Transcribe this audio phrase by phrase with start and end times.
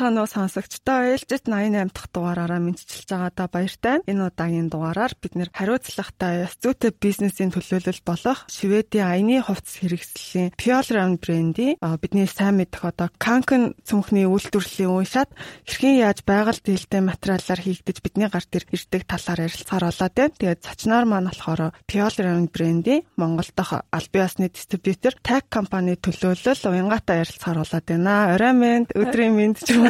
[0.00, 1.12] Уу сонсогчдоо.
[1.12, 4.00] Ээлжит 88 дахь дугаараараа мэдчилж байгаадаа баяртай.
[4.08, 11.20] Энэ удаагийн дугаараар бид нэр хариуцлагатай зүйтэй бизнесийн төлөөлөл болох Шведийн аяны хувцас хэрэгслийн Round
[11.20, 15.36] бренди бидний сайн мэдэх одоо Kanken цүнхний үйлдвэрлэлийн уншаад
[15.68, 20.32] хэрхэн яаж байгаль дийлтэй материалаар хийгдэж бидний гар дээр ирдэг талаар ярилцахаар болоод байна.
[20.32, 27.20] Тэгээд цочноор маань болохоор Round бренди Монгол дахь аль биесны дистрибьютор Tag компани төлөөлөл уянгаатай
[27.20, 28.32] ярилцахаар болоод байна.
[28.32, 29.89] Орой минь өдрийн минь ч юм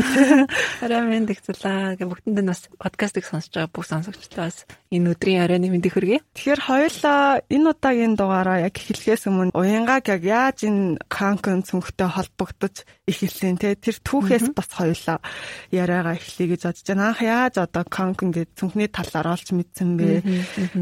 [0.82, 1.96] Орой минь гэгцлээ.
[1.98, 6.18] Гэ бүгдэнд нь бас подкастыг сонсож байгаа бүх сонсогчдоо бас энэ өдрийн оройны мэндийг хүргэе.
[6.34, 12.82] Тэгэхээр хоёулаа энэ удаагийн дугаараа яг эхлэхээс өмнө уянгааг яг яаж энэ канкон цүнхтэй холбогдож
[13.06, 15.22] эхэлсэн те тэр түүхээс бас хоёулаа
[15.70, 17.06] яриагаа эхлэе гэж бодож байна.
[17.14, 20.10] Анх яаж одоо канкон гэдэг цүнхний талаар олж мэдсэн бэ?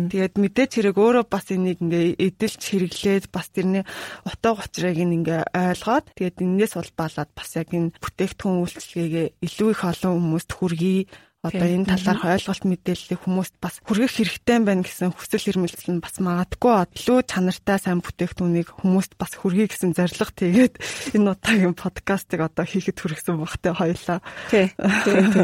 [0.08, 3.84] Тэгээд мэдээч хэрэг өөрөө бас энийг ингээ эдэлж хэрэглээд бас тэрний
[4.24, 10.16] утга учирыг ингээ ойлгоод тэгээд энэс улбаалаад бас яг энэ бүтээгдэхүүн үйлчлэгээ илүү их олон
[10.16, 15.94] хүмүүст хүргэе одоо энэ талаарх ойлголт мэдээллийг хүмүүст бас хүргэх хэрэгтэй байна гэсэн хүсэл эрмэлзэл
[15.94, 20.74] нь бас магадгүй илүү чанартай сайн бүтээгдэхүүнийг хүмүүст бас хүргэе гэсэн зорилго тэгээд
[21.14, 24.18] энэ удаагийн подкастыг одоо хийхэд хүргэсэн багтай хоёлаа.
[24.50, 24.66] Тий.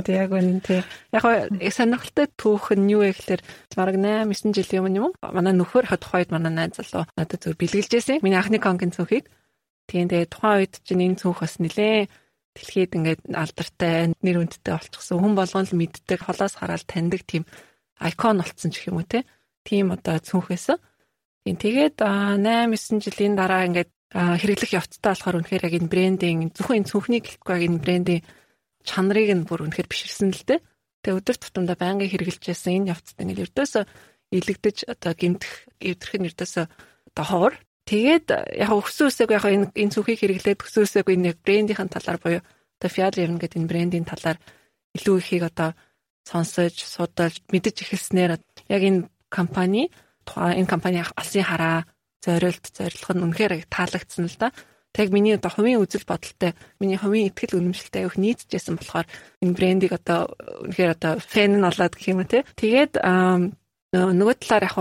[0.03, 0.83] Тий, яг үнэн тий.
[1.15, 1.22] Яг
[1.70, 3.42] сонирхолтой түүх нь юу вэ гэхээр
[3.78, 5.12] бараг 8 9 жилийн өмнө юм?
[5.22, 8.19] Манай нөхөр хад тухайд манай найз залуу надад зөв бэлгэлжсэн.
[8.19, 9.31] Миний анхны конкин цүнхийг.
[9.87, 12.11] Тийм тэгээд тухайн үед чинь энэ цүнх бас нилээ
[12.55, 15.19] дэлхийд ингээд алдартай нэр хүндтэй болчихсон.
[15.20, 17.44] Хүн болгон л мэддэг холоос хараад таньдаг тийм
[17.98, 19.27] айкон болцсон ч юм уу те
[19.66, 20.78] тийм одоо цүнхээс
[21.44, 26.86] тийм тэгээд 8 9 жилийн дараа ингээд хэрэглэх явцтай болохоор үнэхээр яг энэ брендинг зөвхөн
[26.86, 28.22] энэ цүнхний гэлтгүй яг энэ брендийн
[28.86, 30.60] чанарыг нь бүр үнэхээр биширсэн л дээ
[31.02, 33.84] тэгээ өдөр тутамдаа байнгын хэрэгжилж байсан энэ явцад ингээд ердөөсөө
[34.38, 36.65] илэгдэж одоо гимтэх эвдэрх нь ердөөсөө
[37.10, 37.54] одоо ховор
[37.84, 42.43] Тэгээд яг үсээг яг энэ энэ сүхийг хэрэглээд үсээг энэ брендийн талаар буюу
[42.81, 44.41] одоо Fiat-ийн гэдэг энэ брендийн талаар
[44.97, 45.77] илүү ихийг одоо
[46.25, 48.41] сонсож, судалж, мэдэж эхэлснээр
[48.72, 49.93] яг энэ компани
[50.25, 51.84] тухайн энэ компани алсын хараа
[52.25, 54.49] зориулт зорилго нь үнэхээр таалагдсан л да.
[54.95, 59.06] Тэг миний одоо хувийн үзэл бодолтой, миний хувийн ихтгэл үнэмшилтэй авих нийцжсэн болохоор
[59.43, 60.33] энэ брендийг одоо
[60.65, 62.47] үнэхээр одоо фэн нь болоод гэх юм те.
[62.56, 63.03] Тэгээд
[63.93, 64.77] нөгөө талаар яг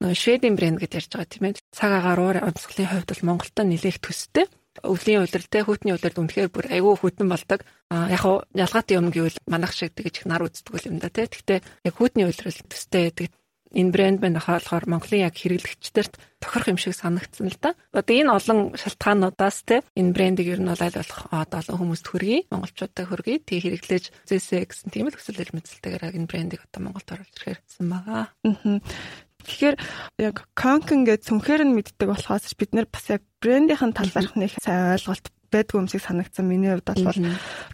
[0.00, 1.60] нөгөө шведийн брэнд гэж ярьж байгаа тийм ээ.
[1.70, 4.46] Цаг агаар уур онцлогийн хувьд бол Монголд нэлээх төстэй.
[4.82, 7.60] Өвлийн те хүүтний улирал үнэхээр бүр айгүй хүйтэн болдог.
[7.94, 11.30] А яг хуу ялгаатай юм гэвэл манах шиг тэгэж их нар үздэг юм да те.
[11.30, 13.30] Гэхдээ яг хүүтний улирал төстэй гэдэг
[13.74, 17.74] энэ брэнд байна болохоор Монголын яг хэрэглэгчдэрт тохирох юм шиг санагдсан л да.
[17.90, 22.46] Одоо энэ олон шалтгаануудаас те энэ брэндийг ер нь бол аль болох олон хүмүүст хүргэе,
[22.54, 23.42] монголчуудад хүргэе.
[23.42, 28.30] Тэг хэрэглэж зээсэ гэсэн тийм л хүсэл эрмэлзэлтэйгээр энэ брэндийг одоо Монголд оруулж ирэхэрсэн байгаа.
[28.46, 28.78] Аа.
[29.44, 29.76] Тэгэхээр
[30.24, 34.96] яг Конкен гэж цүнхээр нь мэддэг болохоос бид нэр бас яг брендийнхэн талаарх нэг сайн
[34.96, 36.48] ойлголт байдгүй юм шиг санагдсан.
[36.48, 37.14] Миний хувьд бол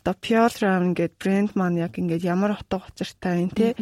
[0.04, 3.72] одоо Pure Round гэдэг брэнд маань яг ингээд ямар утга учиртай юм те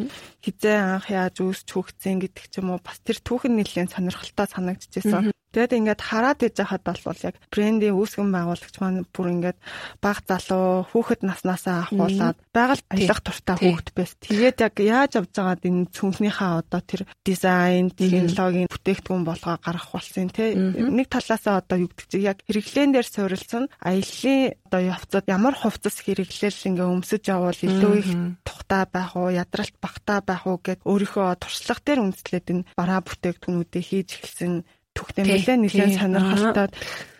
[0.45, 5.35] хизээ анх яаж үүсч хөгцсөн гэдэг ч юм уу бас тэр түүхэн нэлийн сонирхолтой санагдчихсэн.
[5.49, 9.57] Тэгэд ингээд хараад иж хахад бол яг брендийн үүсгэн байгуулагч маань бүр ингээд
[9.97, 14.13] баг залуу хүүхэд наснаасаа ахуулаад байгаль аялах туртай хүүхэд байс.
[14.21, 20.29] Тэгээд яг яаж авж байгаад энэ цүнхнийхээ одоо тэр дизайн, технологийн бүтээгдэхүүн болгоо гаргах болсон
[20.29, 20.53] те.
[20.53, 25.97] Нэг талаасаа одоо юу гэдэг чинь яг хэрэглэн дээр суурилсан аяллаа одоо явцад ямар хувцас
[26.05, 28.09] хэрэглэл ингээ өмсөж явбал илүү их
[28.45, 33.83] тухтай байх уу, ядралт багтаа байх уу гэд өөрийнхөө туршлага дээр үндэслээд энэ бараа бүтээгдэхүүнүүдээ
[33.89, 34.53] хийж эхэлсэн
[34.99, 36.67] түүхтэй нэлээ нэлээ сонирхолтой.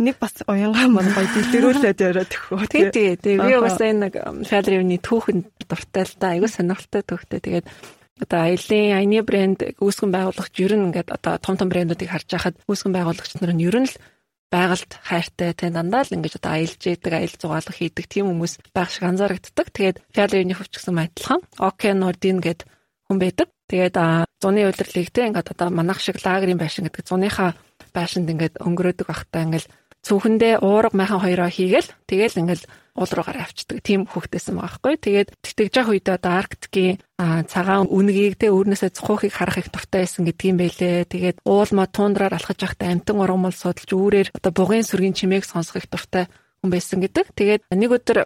[0.04, 3.10] Нэг бас уянгаа маань гоё дэлгэрүүлээд яриад өгөө тий тий.
[3.16, 4.14] тий би бас энэ нэг
[4.44, 6.36] шалривны түүхэн дуртай л да.
[6.36, 7.66] Аягүй сонирхолтой түүхтэй тэгээд
[8.20, 12.56] одоо аялын аяны брэнд үүсгэн байгуулагч ер нь ингээд одоо том том брэндүүдийг харж байхад
[12.68, 13.96] үүсгэн байгуулагч нар нь ер нь л
[14.52, 18.90] байгальд хайртай тэ дандаа л ингэж одоо аялж яадаг аял зугаалга хийдэг тийм хүмүүс байх
[18.92, 19.68] шиг анзаарэгддэг.
[19.72, 22.66] Тэгээд Фиалерны хөвч гэсэн адилхан Оке Нордин гэд
[23.08, 23.48] хүн байдаг.
[23.70, 23.96] Тэгээд
[24.42, 27.54] зуны удирлыг тэ ингээд одоо манах шиг лагерийн байшин гэдэг зуныхаа
[27.94, 29.72] байшинд ингээд өнгөрөөдөг байхдаа ингээл
[30.06, 32.66] цүнхэндээ уурга майхан хоёроо хийгээл тэгэл ингээл
[33.00, 34.96] уул руугаар авчдаг тийм хөвгтэйсэн байгаа хгүй.
[35.00, 36.98] Тэгээд тэтгэж явах үедээ одоо Арктикийн
[37.48, 41.08] цагаан үнгийг тэ өөрнөөсөө цухуухыг харах их дуртай байсан гэдгийм байлээ.
[41.08, 45.88] Тэгээд уулма тундраар алхаж явахдаа амтан ургамал судалж үүрээр одоо бугын сүргийн чимээг сонсох их
[45.88, 46.28] дуртай
[46.60, 47.26] хүн байсан гэдэг.
[47.36, 48.18] Тэгээд нэг өдөр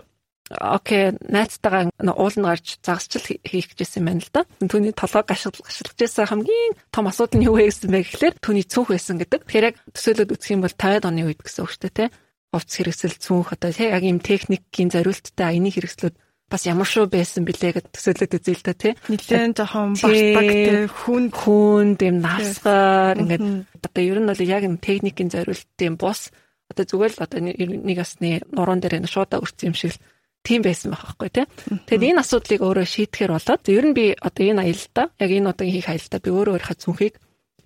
[0.49, 4.41] окей найцтайгаа уул нь гарч загасчил хийх гэжсэн юм байна л да.
[4.59, 8.91] Түүний толгой гашил гашилгажсэн хамгийн том асуудал нь юу вэ гэсэн бэ гэхлээр түүний цүнх
[8.91, 9.41] байсан гэдэг.
[9.47, 12.13] Тэгэхээр яг төсөөлөд үзэх юм бол 50-аад оны үед гэсэн үг шүү дээ, тэ.
[12.51, 16.15] Хувц хэрэгсэл цүнх одоо тэ яг ийм техникийн зориулттай аяны хэрэгслүүд
[16.53, 18.93] бас ямар шүү байсан бilé гэд төсөөлөд үзээ л да тий.
[19.09, 24.77] Нилээн жоохон бартаг тий хүн хүн дэм насгаар ингээд одоо ер нь бол яг юм
[24.77, 26.29] техникийн зориултын бус
[26.69, 30.03] одоо зүгээр л одоо нэг асны нуруунд дээр шуудаа өрцсөн юм шиг л
[30.43, 31.45] тийм байсан байх байхгүй тий.
[31.87, 35.75] Тэгэд энэ асуудлыг өөрөө шийдэхэр болоод ер нь би одоо энэ аялалтаа яг энэ удаагийн
[35.79, 37.15] хийх аялалтаа би өөрөө өөрийнхөө зүнхийг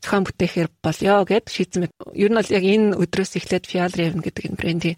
[0.01, 1.93] зохион бүтээхээр болёо гэд шийдсэн мэт.
[2.13, 4.97] Ер нь бол яг энэ өдрөөс эхлээд Fial Raven гэдэг энэ брендийн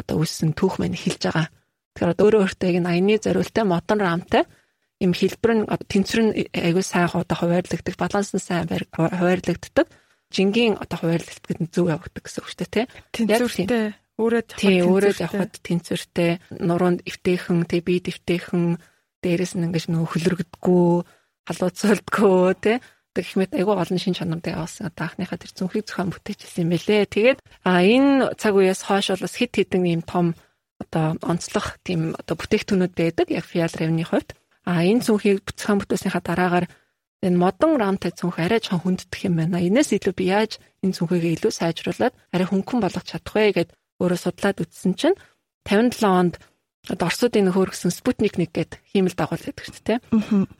[0.00, 1.46] одоо үүссэн түүх маань эхэлж байгаа.
[1.92, 4.44] Тэгэхээр одоо өөрөө өөртөө энэ аяны зориултай модон рамтай
[5.00, 9.88] им хэлбэр нь тэнцвэр нь аягүй сайн одоо хуваарлагддаг, баланс нь сайн хуваарлагддаг.
[10.32, 12.86] Жингийн одоо хуваарлагддаг нь зөв явагддаг гэсэн үг шүү дээ, тий.
[13.12, 13.84] Тэнцвэртэй
[14.20, 16.30] өөрөө тий өөрөө явхад тэнцвэртэй
[16.60, 18.76] нуруунд эвтэйхэн тий бие эвтэйхэн
[19.24, 20.92] дээрэс нь ингэж нөө хөлрөгдгөө
[21.48, 22.76] халууцуулдгөө тий
[23.10, 27.10] гэх мэт айгүй олон шин чанартай явуулсан одоо анхныхаа тэр зүнхийг зохион бүтээчихсэн юм бэлээ.
[27.10, 30.38] Тэгээд а энэ цаг үеэс хойш бол бас хит хитэн ийм том
[30.78, 34.38] одоо онцлог тийм одоо бүтээгтүүнүүд байдаг яг Fial Revenue хувьд.
[34.62, 36.66] А энэ зүнхийг зохион бүтээснийхаа дараагаар
[37.26, 39.58] энэ модон рамтай цүнх арай ч хүнддэх юм байна.
[39.58, 43.70] Инээс илүү би яаж энэ цүнхийг илүү сайжруулад арай хөнгөн болгох чадах вэ гэд
[44.00, 45.16] өөрөө судлаад үзсэн чинь
[45.68, 46.34] 57 онд
[46.88, 49.98] Оросуудын хөөргсөн Спутник 1 гэдэг хиймэл дагуул гэдэг шүү дээ.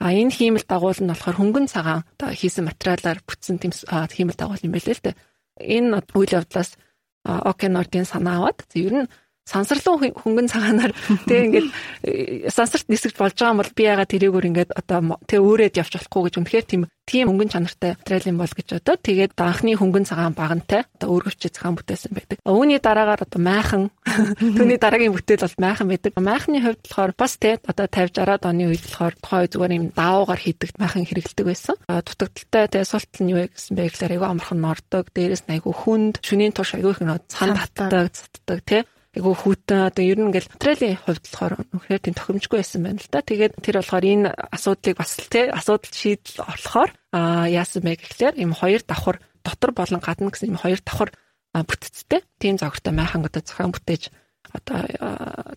[0.04, 4.72] А энэ хиймэл дагуул нь болохоор хөнгөн цагаан одоо хийсэн материалаар бүтсэн хиймэл дагуул юм
[4.76, 5.16] байлээ л дээ.
[5.64, 6.76] Энэ үйл явдлаас
[7.24, 9.10] Океанордын санаа аваад ер нь
[9.50, 10.94] сансарлан хөнгөн цагаанаар
[11.28, 11.68] тэг ингээд
[12.06, 15.92] э, сансарт нисэж болж байгаа юм бол би ягаад тэрийгөр ингээд одоо тэг өөрөөд явж
[15.98, 20.06] болохгүй гэж үнэхээр тийм тийм хөнгөн чанартай материал юм бол гэж одоо тэгээд анхны хөнгөн
[20.06, 22.38] цагаан багантай одоо өөргөвчөө цагаан бүтээсэн байдаг.
[22.46, 23.90] Үүний дараагаар одоо майхан
[24.56, 26.14] түүний дараагийн бүтээл бол майхан байдаг.
[26.14, 30.40] Майхны хувьд болохоор бас тэг одоо 50 60-аад оны үед болохоор тухай зүгээр юм даавуугаар
[30.40, 31.76] хийдэг майхан хэрэгэлдэг байсан.
[31.88, 36.14] Дутагдaltaй тэг султал нь юу гэсэн бэ гэхээр айгүй амархан нордог, дээрээс нь айгүй хүнд,
[36.20, 40.52] шүнийн турш айгүй их нөө цан татдаг, цатдаг тий айгу хүүтэн одоо ер нь ингээл
[40.54, 43.20] материалын хувьд болохоор үнэхээр тийм тохиромжгүй байсан байна л да.
[43.26, 48.52] Тэгээд тэр болохоор энэ асуудлыг бас тий асуудал шийдэл болохоор а яасан бэ гэхлээр ийм
[48.54, 51.10] хоёр давхар дотор болон гадна гэсэн ийм хоёр давхар
[51.50, 54.14] бүтцтэй тийм загвартай майхан одоо зохион бүтээж
[54.50, 54.80] одоо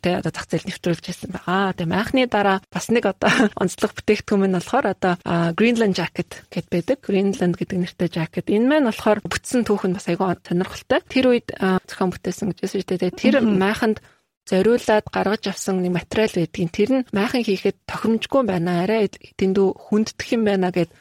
[0.03, 1.73] тэгээ одоо зах зээл нэвтрүүлж байсан байгаа.
[1.73, 3.31] Тэгээ майхны дараа бас нэг одоо
[3.61, 5.13] онцлог бүтээгдэхүүн нь болохоор одоо
[5.57, 6.97] Greenland jacket гэд байдаг.
[7.01, 8.51] Greenland гэдэг нэртэй jacket.
[8.53, 11.01] Энэ маань болохоор бүтсэн түүх нь бас айгүй сонирхолтой.
[11.09, 13.17] Тэр үед зохион бүтээсэн гэж байсан шүү дээ.
[13.17, 13.97] Тэр майханд
[14.45, 18.83] зориулаад гаргаж авсан нэг материал байдгийн тэр нь майхан хийхэд тохиромжгүй байна.
[18.83, 20.91] Арай дэндүү хүнддэх юм байна гэд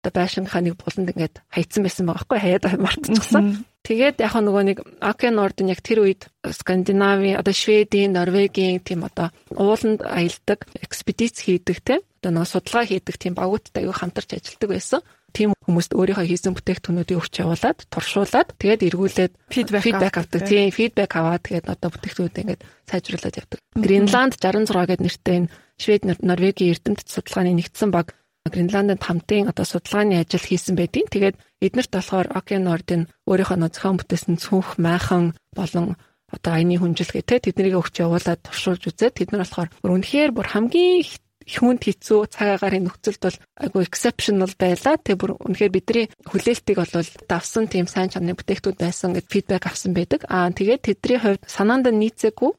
[0.00, 3.44] одоо байшингийнхаа нэг буланд ингээд хайцсан байсан байгаа байхгүй хаяад мартчихсан.
[3.86, 9.30] Тэгээд яг нөгөө нэг Окен ордын яг тэр үед Скандинави, одоо Шведийн, Норвегийн тийм одоо
[9.54, 12.02] ууланд аялдаг, экспедиц хийдэг те.
[12.18, 15.06] Одоо нөгөө судалгаа хийдэг тийм багуудтай аюу хамтарч ажилладаг байсан.
[15.30, 20.40] Тийм хүмүүст өөрийнхөө хийсэн бүтээгдэхүүнүүдийг өгч явуулаад, туршуулад тэгээд эргүүлээд фидбек авдаг.
[20.48, 23.58] Тийм фидбек аваад тэгээд одоо бүтээгдэхүүнүүдээ ингээд сайжруулад явдаг.
[23.76, 28.16] Гренланд 66 гэдэг нэртэй энэ Швед, Норвегийн эрдэмтэд судалгааны нэгдсэн баг
[28.52, 34.36] Гренландд хамтын одоо судалгааны ажил хийсэн байдیں۔ Тэгээд эднэрт болохоор Океан Ордын өөрийнхөө зохион бүтээсэн
[34.38, 35.96] цүнх майхан болон
[36.30, 41.06] одоо аяны хүнжилгээ те тэднийг өгч явуулаад туршуулж үзээд тэд нар болохоор үнэхээр бүр хамгийн
[41.46, 44.98] хүнд хэцүү цаг агаарын нөхцөлд бол айгу exceptional байлаа.
[44.98, 46.90] Тэгээ бүр үнэхээр бидний хүлээлтийг бол
[47.30, 50.26] давсан тийм сайн чанарын бүтээгтүүд байсан гэд фидбек авсан байдаг.
[50.26, 52.50] Аа тэгээд тэдний хувьд санаанд нийцээгүй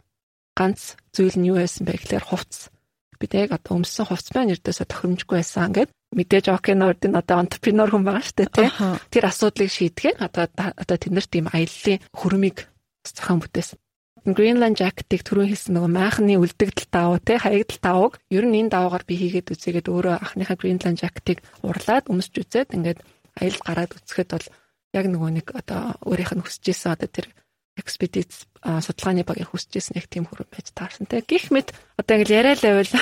[0.55, 2.71] ганц зүйл нь юу байсан бэ гэхээр хувцс
[3.19, 8.05] бид яг одоо өмссөн хувцс маань ердөөсө тохиромжгүй байсан гэд мэдээж океанордын одоо entrepreneur хүн
[8.07, 8.69] байгаа штэ тий.
[9.11, 12.57] Тэр асуудлыг шийдэхэд одоо одоо тэднэрт ийм аяллаа хөрмийг
[13.03, 13.77] зохион бүтээсэн.
[14.27, 19.07] Greenland jacket-ыг түрүү хэлсэн нөгөө майхны үлдэгдэл давуу те хаягдал давууг ер нь энэ давуугаар
[19.07, 22.99] би хийгээд үзээгээд өөрөө анхныхаа Greenland jacket-ыг урлаад өмсч үзээд ингээд
[23.39, 24.47] аялал гараад үцхэд бол
[24.99, 27.27] яг нөгөө нэг одоо өөрийнх нь хүсэж исэн одоо тэр
[27.79, 31.23] экспедиц судалгааны багийн хүсэжсэн яг тийм хүрэн байж таарсан те.
[31.23, 32.93] Гэх мэт одоо ингээл яриа л байвал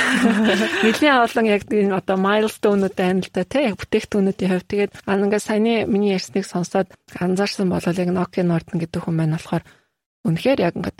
[0.86, 3.74] нэлийн олон яг энэ одоо майлстоунууд байна л да те.
[3.74, 9.02] Яг бүтээгтүүнүүдийн хувьд тэгээд ингээд саяны миний ярьсныг сонсоод анзаарсан бол яг Nokia Norden гэдэг
[9.02, 9.64] хүн маань болохоор
[10.30, 11.00] үнэхээр яг ингээд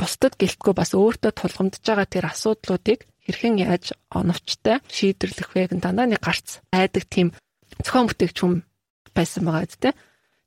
[0.00, 6.06] бусдад гэлтгүй бас өөртөө тулгамдж байгаа тэр асуудлуудыг хэрхэн яаж оновчтой шийдэрлэх вэ гэн дандаа
[6.06, 7.32] нэг гарц айдаг тийм
[7.82, 8.54] зохион бүтээгч хүн
[9.16, 9.90] байсан байгаа гэдэг те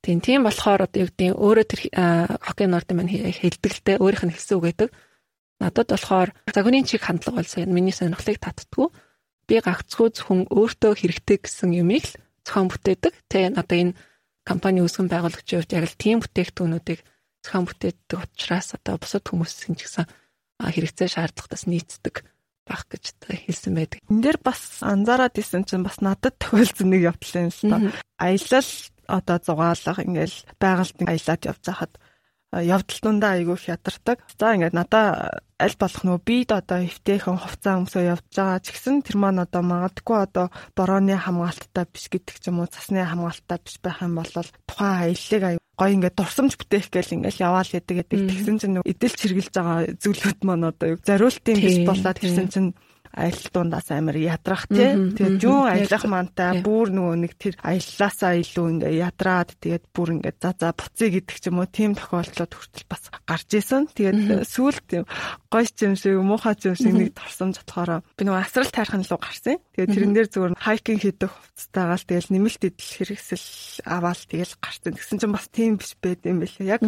[0.00, 1.80] Тийм тийм болохоор одоо юу гэдэг өөрөө тэр
[2.40, 4.88] хоккей норд маань хэлдэгтэй өөрийнх нь хэлсэн үг гэдэг.
[5.60, 8.88] Надад болохоор загварын чиг хандлага бол сайн миний сонирхлыг татдаггүй.
[9.44, 12.16] Би гагцхүү зөвхөн өөртөө хэрэгтэй гэсэн юмыг л
[12.48, 13.12] зохион бүтээдэг.
[13.28, 13.96] Тэ одоо энэ
[14.40, 17.00] компани үүсгэн байгуулагчийн хувьд яг л тийм бүтээгдэхүүнүүдийг
[17.44, 20.08] зохион бүтээдэг учраас одоо бусад хүмүүсийн ч гэсэн
[20.64, 22.24] хэрэгцээ шаардлагатаас нийцдэг
[22.64, 24.00] байх гэж хэлсэн байдаг.
[24.08, 27.78] Энд дээр бас анзаараад исэн чинь бас надад тохиолдсон нэг явдал юм л та.
[28.16, 28.70] Аялал
[29.10, 31.92] одоо зугаалга ингээл байгальд аялаад явж хахад
[32.52, 34.18] явдал дундаа айгүй их ядардаг.
[34.34, 39.06] За ингээд надаа аль болох нөө бид одоо эвтэйхэн хувцас өмсөө явж байгаа ч гэсэн
[39.06, 43.78] тэр маань одоо магадгүй одоо борооны хамгаалттай биш гэдэг ч юм уу цасны хамгаалттай биш
[43.78, 44.26] байх юм бол
[44.66, 48.18] тухайн аяллыг аюу гоё ингээд дурсамж бүтээх гээл ингээд яваал яадаг гэдэг.
[48.18, 50.98] Тэгсэн чинь эдэлж хэрглэж байгаа зүйлүүд маань одоо юу?
[51.06, 52.70] Зариултын биш болоод ирсэн чинь
[53.10, 54.94] аялал дундаас амар ядрах тий.
[55.18, 60.34] Тэгээд юу аялах мантай бүр нөгөө нэг тэр аяллаасаа илүү ингээ ядраад тэгээд бүр ингээ
[60.38, 63.90] за за буцъя гэдэг ч юм уу тийм тохиолдлууд хүртэл бас гарч исэн.
[63.90, 64.86] Тэгээд сүүлд
[65.50, 69.58] гоё юм шиг муухай юм шиг нэг торсон жатхаараа би нөгөө асрал тайрхан руу гарсан.
[69.74, 74.92] Тэгээд тэрэн дээр зүгээр хайкинг хийдэг хувцастайгаал тэгэл нэмэлт идэл хэрэгсэл аваал тэгэл гарсан.
[74.96, 76.64] Тэгсэн чинь бас тийм биш байд юм байлаа.
[76.64, 76.80] Яг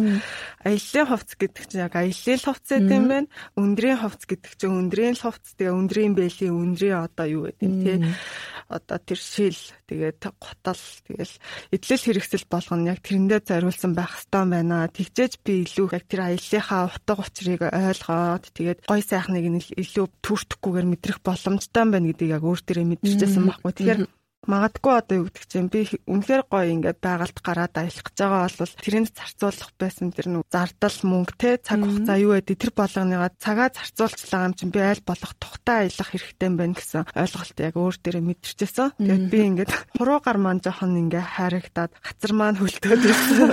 [0.65, 3.27] аяллаа хувц гэдэг чинь яг аяллаа хувц гэдэг юм байна.
[3.53, 7.93] Өндрийн хувц гэдэг чинь өндрийн хувц тэгээ өндрийн бэлийн үнрийн одоо юу гэдэг юм те
[8.73, 11.33] одоо тэр шил тэгээд готал тэгэл
[11.69, 14.89] эдлэл хэрэгсэл болгоно яг тэрэндээ зориулсан байх хэвээр байна.
[14.89, 19.45] Тэгжээж би илүү яг тэр аяллахаа утга учирыг ойлгоод тэгээд гой сайхныг
[19.77, 23.73] илүү түртэхгүйгээр мэдрэх боломжтой байна гэдгийг яг өөр төрөө мэдчихсэн байхгүй.
[23.77, 24.01] Тэгэхээр
[24.43, 28.75] Магадгүй одоо юу гэдэг чинь би үнэхээр гоё ингээд байгальд гараад аялах гэж байгаа бол
[28.83, 33.69] тэрэнд зарцуулах байсан тэр нүү зардал мөнгө те цаг хугацаа юу гэдэг тэр болгоныгаа цагаа
[33.71, 37.95] зарцуулчлаа юм чинь би аль болох тухтай аялах хэрэгтэй юм байна гэсэн ойлголт яг өөр
[38.03, 38.89] дээрээ мэдэрчээсэн.
[38.99, 43.47] Тэгээд би ингээд хуруу гар маань жоохон ингээд харагдаад хацар маань хөлтөөд ирсэн.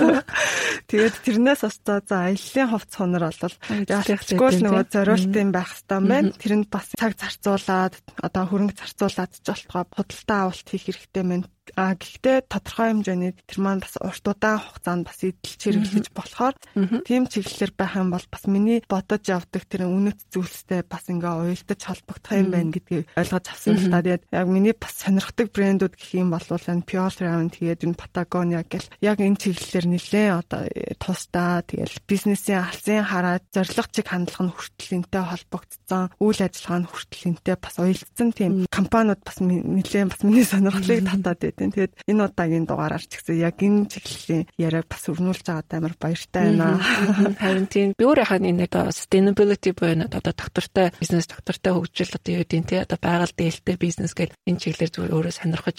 [0.91, 3.55] Тэгээд тэрнээс остоо за аяллаа хувц хонор бол
[3.87, 6.35] яалтчгүй л нөгөө зориултын байх хэрэгтэй юм байна.
[6.35, 11.41] Тэрэнд бас цаг зарцуулаад одоо хөрөнгө зарцуулаад ч болтгоо худалдаа авалт хийх хэрэгтэй мэн
[11.75, 16.55] А гэхдээ тодорхой хэмжээний тэр маань бас урт удаан хугацаанд бас эдэлж хэрэглэж болохоор
[17.07, 21.79] тийм чиглэлээр байх юм бол бас миний бодож явдаг тэр үнэт зүйлстэй бас ингээ уялдаж
[21.79, 24.01] холбогдох юм байна гэдгийг ойлгож авсан л та.
[24.01, 28.61] Тэгээд яг миний бас сонирхдаг брэндүүд гэх юм бол энэ Pure Round тэгээд энэ Patagonia
[28.67, 30.61] гэл яг энэ чиглэлээр нэлээд одоо
[30.99, 36.89] тусдаа тэгээд бизнесийн алсын хараад зорилго чиг хандлага нь хүртэл энтэй холбогдсон үйл ажиллагаа нь
[36.89, 41.71] хүртэл энтэй бас уялдсан тийм компаниуд бас нэлээд бас миний сонирхлыг татаад байдаг тийм.
[41.71, 46.43] Тэгээд энэ удаагийн дугаараар ч гэсэн яг энэ чиглэлийн яриаг бас өрнүүлж байгаад амар баяртай
[46.49, 46.81] байна.
[47.37, 52.43] Харин тийм би өөр яхаа нэг sustainability буюу одоо доктортой бизнес доктортой хөгжил одоо юу
[52.43, 55.77] гэдэг тийм одоо байгаль дээлтэй бизнес гэл энэ чиглэлээр зүгээр өөрөө сонирхож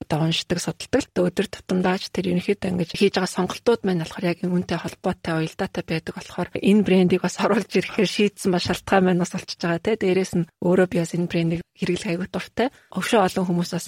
[0.00, 4.38] одоо уншдаг судалдаг л өдөр тутамдаач тэр ерөнхийдөө ингэж хийж байгаа сонголтууд маань болохоор яг
[4.40, 9.36] үүнтэй холбоотой уялдаатай байдаг болохоор энэ брендийг бас оруулж ирэхээр шийдсэн ба шалтгаан маань бас
[9.36, 13.44] олчж байгаа те дээрэс нь өөрөө би бас энэ брендийг хэрэглэх аягүй дуртай өвшөө олон
[13.44, 13.86] хүмүүс бас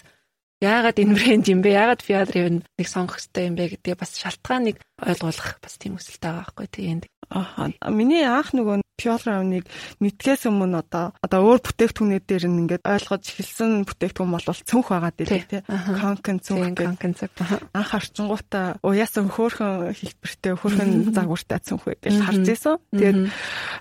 [0.62, 1.74] яагаад энэ брэнд юм бэ?
[1.74, 6.30] Яагаад Fiat Driven нэг сонгох хэрэгтэй юм бэ гэдгээ бас шалтгааныг ойлгуулах бас тийм хүсэлтэй
[6.30, 6.98] байгаа байхгүй тийм.
[7.32, 7.72] Аа.
[7.90, 9.66] Миний анх нөгөө Pure Round-ыг
[9.98, 15.12] мэдгээс өмнө одоо одоо өөр бүтээгдэхүүнүүд дээр нь ингээд ойлгож эхэлсэн бүтээгдэхүүн бол цүнх байгаа
[15.16, 15.62] дээ тий.
[15.66, 17.50] Конкен цүнх конкен цүнх.
[17.74, 22.76] Анх харчингуудаа уяасан хөөхөн хэлбэртэй хөөхөн загвартай цүнх гэж харж исэн.
[22.94, 23.20] Тэгээд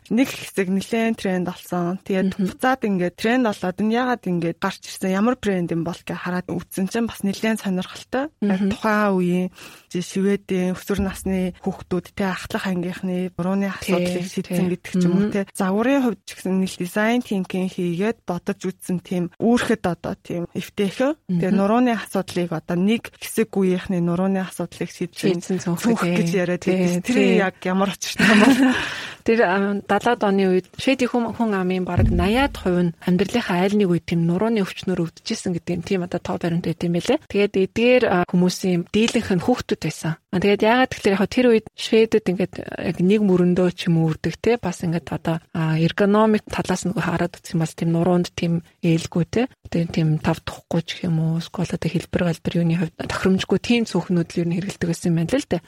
[0.10, 2.02] нэг хэсэг нэлээд тренд болсон.
[2.02, 6.18] Тэгээд буцаад ингээд тренд болоод энэ ягаад ингээд гарч ирсэн ямар брэнд юм бол гэж
[6.18, 8.32] хараад үзсэн чинь бас нэлээд сонирхолтой.
[8.42, 9.48] Тухайн үеийн
[9.92, 15.50] шивэдийн өсвөр насны хүүхдүүд те ахлах ангийнхны бурууны асуудлыг шийдсэн гэдэг ч юм уу те
[15.58, 21.18] загварын хувьд ч гэсэн нэг дизайн тинкинг хийгээд бодож үзсэн тийм үүрхэд одоо тийм эвтэйхэн
[21.26, 27.58] тэгээ нурууны асуудлыг одоо нэг хэсэг үеийнхний нурууны асуудлыг шийдсэн цонх гэж яриад тэр яг
[27.66, 28.54] ямар очиртай юм бол
[29.26, 29.40] Тэр
[29.86, 34.26] 70-аад оны үед шведийн хүн амын бараг 80-аад хувь нь амьдралынхаа айл нэг үед тийм
[34.26, 37.22] нурууны өвчнөр өвдөжсэн гэдэг юм тийм одоо тоо баримт байт юм байлээ.
[37.30, 40.14] Тэгээд эдгээр хүмүүсийн дийлэнх нь хүүхдүүд байсан.
[40.32, 44.36] Тэгээд яагаад тэгэхээр яг тэр үед шведэд ингээд яг нэг мөрөндөө ч юм уу үрдэг
[44.40, 49.42] те бас ингээд одоо эргономик талаас нь хараад юм бол тийм нуруунд тийм ээлгүй те.
[49.68, 53.84] Тэгээд тийм тав тухгүй ч юм уу скол одоо хэлбэр галбар юуны хувьд тохиромжгүй тийм
[53.84, 55.62] цөөхнүүд л юу хэрэгэлдэг байсан юм байна л дээ.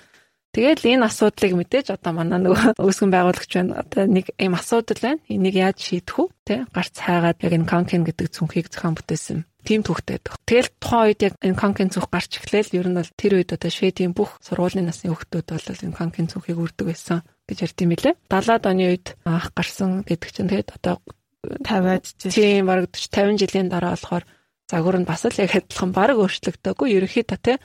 [0.54, 3.82] Тэгэл энэ асуудлыг мэдээж одоо манай нөгөө үүсгэн байгуулагч байна.
[3.82, 5.26] Одоо нэг ийм асуудал байна.
[5.26, 6.30] Энийг яаж шийдэх вэ?
[6.46, 9.50] Тэ гарц хайгаад яг энэ конкен гэдэг цүнхийг зохион бүтээсэн.
[9.66, 10.38] Тим түүхтэй байдаг.
[10.46, 13.72] Тэгэл тухайн үед яг энэ конкен цүнх гарч эхлээл ер нь бол тэр үед одоо
[13.74, 18.14] Шведийн бүх сургуулийн насны хүүхдүүд бол энэ конкен цүнхийг үрдэг байсан гэж ярьд юм билэ.
[18.30, 21.02] 70-аад оны үед анх гарсан гэдэг чинь тэгээд одоо
[21.50, 24.24] 50-аад тийм бараг 50 жилийн дараа болохоор
[24.70, 26.88] загвар нь бас л яг адилхан баг өөрчлөгдөөгүй.
[26.94, 27.58] Ерөнхий та тий.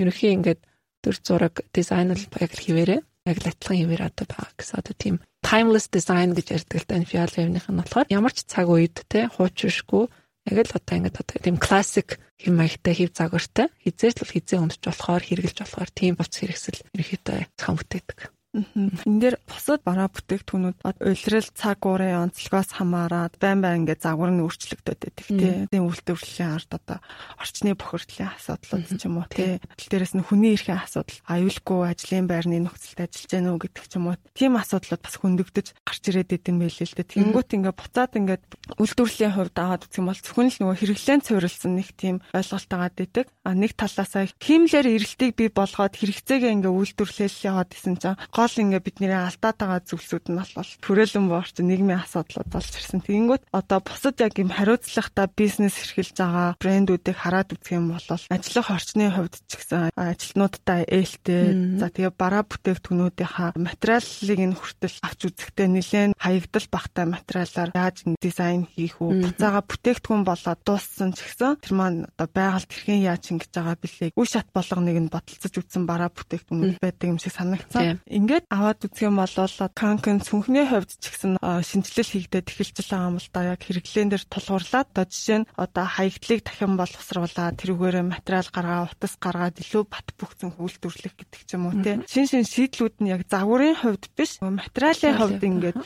[0.00, 0.60] Ерөнхий ингээд
[1.04, 2.96] төр зураг дизайн л яг л хിവэрэ
[3.28, 7.36] яг л адилхан хിവэр одоо гэсэн одоо тийм timeless design гэж ярьдаг л тань Fiat
[7.36, 10.04] Wave-ийнх нь болохоор ямар ч цаг үед те хуучршгүй
[10.48, 14.82] яг л одоо ингээд одоо тийм классик хэм маягтай хэв загвартай хизээч л хизээ өмдөж
[14.84, 18.18] болохоор хэрглэж болохоор тийм буц хэрэгсэл ерөөхдөө цахан бүтээдэг.
[18.54, 24.46] Энэ дээр бусад бараа бүтээгдэхүүнүүд улирал цаг уурын онцлогоос хамаарат байн байн ингээд загвар нь
[24.46, 25.66] өөрчлөгдөд байдаг тий.
[25.74, 26.98] Үйлдвэрлэлийн ард одоо
[27.42, 29.58] орчны бохирдлын асуудлууд ч юм уу тий.
[29.58, 34.06] Дээрээс нь хүний эрхийн асуудал, аюулгүй ажлын байрны нөхцөлд ажиллаж гэнэ үү гэдэг ч юм
[34.14, 34.22] уу.
[34.38, 37.10] Тийм асуудлууд бас хөндөгдөж гарч ирээд идэм байлээ л дээ.
[37.10, 38.44] Тэнгүүт ингээд буцаад ингээд
[38.78, 43.02] үйлдвэрлэлийн хувьд аваад үзэх юм бол зөвхөн л нөгөө хэрэглэн цувралсан нэг тийм ойлголт агаад
[43.02, 43.26] идэг.
[43.42, 48.84] А нэг талаасаа химлэр эрэлтийг бий болгоод хэрэгцээгээ ингээ үйлдвэрлэл яваад исэн чинь гол ингээ
[48.84, 53.00] бидний алдаад байгаа зүйлсүүд нь бол төрөлөн боорч нийгмийн асуудлууд болж ирсэн.
[53.00, 58.68] Тэгэнгүүт одоо бусад яг юм хариуцлагатай бизнес эрхэлж байгаа брэндүүдийг хараад үзэх юм бол ажиллах
[58.68, 61.80] орчны хувьд ч гэсэн ажилтнуудтай ээлтэй.
[61.80, 68.68] За тэгээ бараа бүтээгдэхүүнүүдийнхаа материалыг нь хүртэл авч үзэхдээ нэлээд хаягдал багтай материалаар яаж дизайн
[68.68, 69.24] хийх үү?
[69.24, 74.12] Буцаага бүтээгдэхүүн болоод дууссан ч гэсэн тэр маань одоо байгальд хэрхэн яаж ингэж байгаа бэлээ.
[74.12, 78.04] Үе шат болгоныг нь бодолцож үтсэн бараа бүтээгдэхүүн байдаг юм шиг санагдсан.
[78.34, 79.30] Ингээд аваад үзэх юм бол
[79.78, 83.54] Канкен цүнхний хувьд ч гэсэн шинжилэл хийгдээд эхэлж байгаа юм л да.
[83.54, 89.14] Яг хэрэглэн дээр тулгуурлаад одоо жишээ нь одоо хаягдлыг дахин боловсруулаад тэрүүгээрээ материал гаргаа, утас
[89.22, 92.02] гаргаад илүү бат бөхцөн үйлдвэрлэх гэдэг ч юм уу те.
[92.10, 95.78] Шин шин шийдлүүд нь яг загварын хувьд биш материалын хувьд ингээд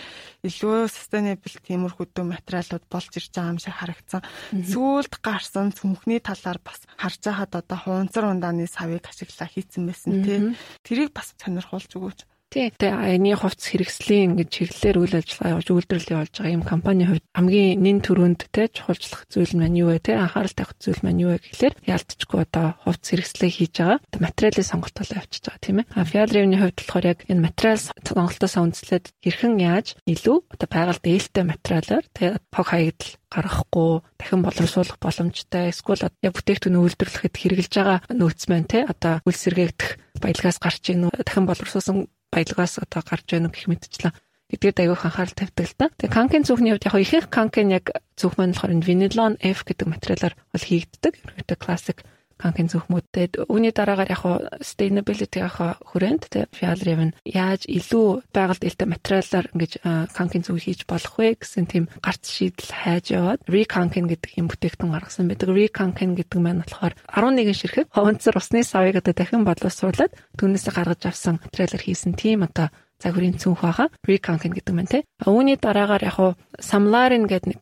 [0.49, 4.25] илүү sustainable тиймэрхүү материалууд болж ирж байгаа юм шиг харагдсан.
[4.57, 10.57] Сүүлд гарсан цүнхний талаар бас харж байхад одоо хуунцар ундааны савыг ашиглаа хийцэн байсан тий.
[10.87, 12.21] Тэрийг бас сонирхуулж өгөөч.
[12.49, 12.73] Тий.
[12.73, 17.27] Тэгээ аяны хувцс хэрэгслийн ингэж чиглэлээр үйл ажиллагаа явуулж үйлдвэрлэл явуулж байгаа юм компани хувьд
[17.37, 21.37] хамгийн нэн төрөнд те чухалчлах зүйл маань юу вэ те анхаарал тавих зүйл маань юу
[21.37, 24.01] вэ гэхлээр ялцчгүй одоо хувцс хэрэгслээ хийж байгаа.
[24.01, 25.87] Одоо материалын сонголтоо явуулж байгаа тийм ээ.
[25.93, 31.05] А Fiat Review-ний хувьд болохоор яг энэ материал сонголтоосоо үндэслээд хэрхэн яаж илүү одоо байгальд
[31.05, 37.99] ээлтэй материалаар тэгээ пог хаягдал гаргахгүй дахин боловсруулах боломжтой эсвэл яг бүтээгдэхүүн үйлдвэрлэхэд хэрэгжилж байгаа
[38.09, 39.91] нөөц маань те одоо үл сэргээгдэх
[40.25, 44.15] баялгаас гарч ийн дахин боловсруулсан баялгаас одоо гарч байна гэх мэтчлэн
[44.49, 45.87] гэдгээр аягүй анхаарал тавьдаг л та.
[46.01, 50.35] Тэгээ канкын зүхний хувьд яг ихэнх канкын яг зүх маань болохоор винилон F гэдэг материалаар
[50.53, 51.15] бол хийгддэг.
[51.21, 51.99] Ерөнхийдөө классик
[52.39, 54.23] канкын зөвхмөдтэй үүний дараагаар яг
[54.63, 59.73] sustainability-ийн хүрээнд тэ Fialrev нь яаж илүү байгальд илтэй материалаар ингэж
[60.15, 64.95] канкын зөв хийж болох вэ гэсэн тийм гарц шийдэл хайж яваад Recankin гэдэг юм бүтээгдэхүүн
[64.95, 65.51] гаргасан байдаг.
[65.51, 71.43] Recankin гэдэг маань болохоор 11 ширхэг ховонцор усны савыг одоо дахин бодлосруулад түүнээсээ гаргаж авсан
[71.43, 72.71] материалаар хийсэн тийм одоо
[73.03, 73.89] загварын цүнх байгаа.
[74.07, 75.03] Recankin гэдэг маань тий.
[75.23, 76.19] Үүний дараагаар яг
[76.59, 77.61] Samlarin гэдэг нэг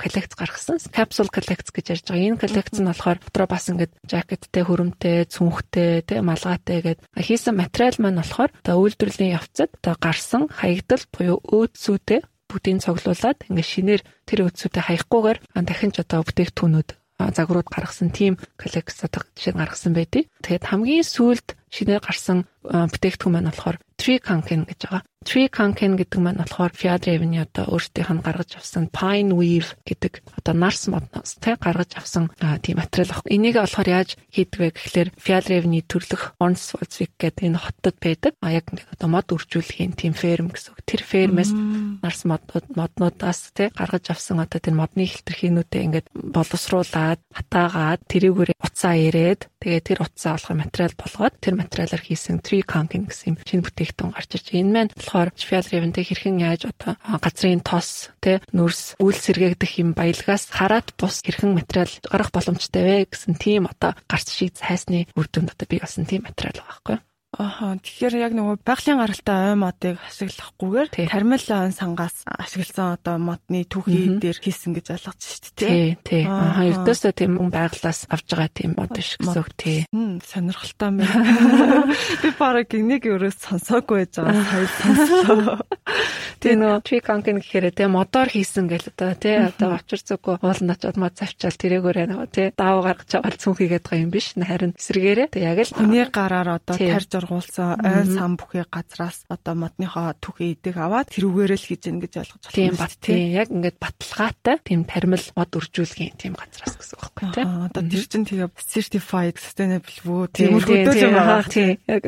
[0.00, 0.78] коллекц гаргасан.
[0.92, 2.26] Capsule collects гэж ярьж байгаа.
[2.34, 7.96] Энэ коллекц нь болохоор дотроо бас ингээд жакеттэй, хөрөмтэй, цүнхтэй, тэ малгайтай гэд хийсэн материал
[7.98, 14.38] маань болохоор одоо үйлдвэрлэлийн явцад одоо гарсан хаягдал буюу өөдсүүдээ бүгдийг цуглуулад ингээд шинээр тэр
[14.50, 16.90] өөдсүүдээ хаяггүйгээр дахин ч одоо бүтээгдэхүүнүүд
[17.28, 20.32] загварууд гаргасан тийм коллекц одоо жишээ гаргасан байдгийг.
[20.40, 25.02] Тэгээд хамгийн сүүлд шинээр гарсан бүтээгдэхүүн маань болохоор Tree Cancan гэж байгаа.
[25.20, 30.24] Tree Cancan гэдэг маань болохоор Fiat Raven-ийн одоо өөртөөх нь гаргаж авсан Pine Weave гэдэг
[30.32, 32.32] одоо нарс модноос тэ гаргаж авсан
[32.64, 33.28] тийм материал ах.
[33.28, 38.32] Энийг болохоор яаж хийдэг вэ гэхлээр Fiat Raven-ийн төрлөх Ornswolsvik гэдэг энэ хотод байдаг.
[38.40, 40.88] А яг одоо мод үржүүлэхийн тийм ферм гэсэн үг.
[40.88, 41.52] Тэр фермээс
[42.00, 48.96] нарс моднууд моднуудаас тэ гаргаж авсан одоо тэр модны хилтерхийнүүдээ ингээд боловсруулад хатаагаад тэрүүгээр уцаа
[48.96, 54.16] ирээд тэгээ тэр уцаа болох материал болгоод тэр материалаар хийсэн Tree Cancan гэсэн шинэ бүтээгдэхүүн
[54.16, 54.48] гарч ирж.
[54.56, 59.90] Энэ маань болохоор Fiat Raven-тэй хэрхэн яаж одоо газрын тос тэ нүрс үйл сэргээгдэх юм
[59.98, 65.26] баялгаас хараат бус хэрхэн материал гарах боломжтой вэ гэсэн тийм одоо гарц шиг хайсны үр
[65.26, 67.09] дүнд одоо бий болсон тийм материал байгаа байхгүй?
[67.30, 71.38] Аха тэгэхээр яг нөгөө байгалийн гаралтай ой модыг ашиглахгүйгээр тармил
[71.70, 75.70] сангаас ашигласан одоо модны түүхий дээр хийсэн гэж ойлгож шүү дээ.
[75.70, 76.24] Тий, тий.
[76.26, 79.86] Аха ердөөсөө тийм хүн байглаас авж байгаа тийм мод биш гэсэн үг тий.
[80.26, 81.86] Сонирхолтой байна.
[82.26, 85.58] Би бараг энийг өөрөө сонсоогүй байж байгаа сая сонслоо.
[86.40, 90.72] Тий нөгөө tree conking гэхээр тий модоор хийсэн гэл одоо тий одоо очир зүггүй ууланд
[90.72, 94.32] очиод мод завчаал тэрэгээрээ нөгөө тий даав гаргаж аваад цүнхийгээд байгаа юм биш.
[94.40, 99.54] Харин эсрэгээрээ тий яг л хүний гараар одоо тарж сургуулсан ой сан бүхий газраас одоо
[99.54, 102.56] модныхоо түүхий идэг аваад тэрүүгээр л хийж гэн гэж ойлгож байна.
[102.56, 107.28] Тийм бат тийм яг ингээд баталгаатай тийм тармил мод үржүүлгийн тийм газраас гэсэн үг байхгүй
[107.36, 107.48] тийм.
[107.68, 111.44] Одоо тэр чинь тэгээ certified sustainable вөө тийм хөдөөж байгаа.
[111.44, 112.02] Тийм яг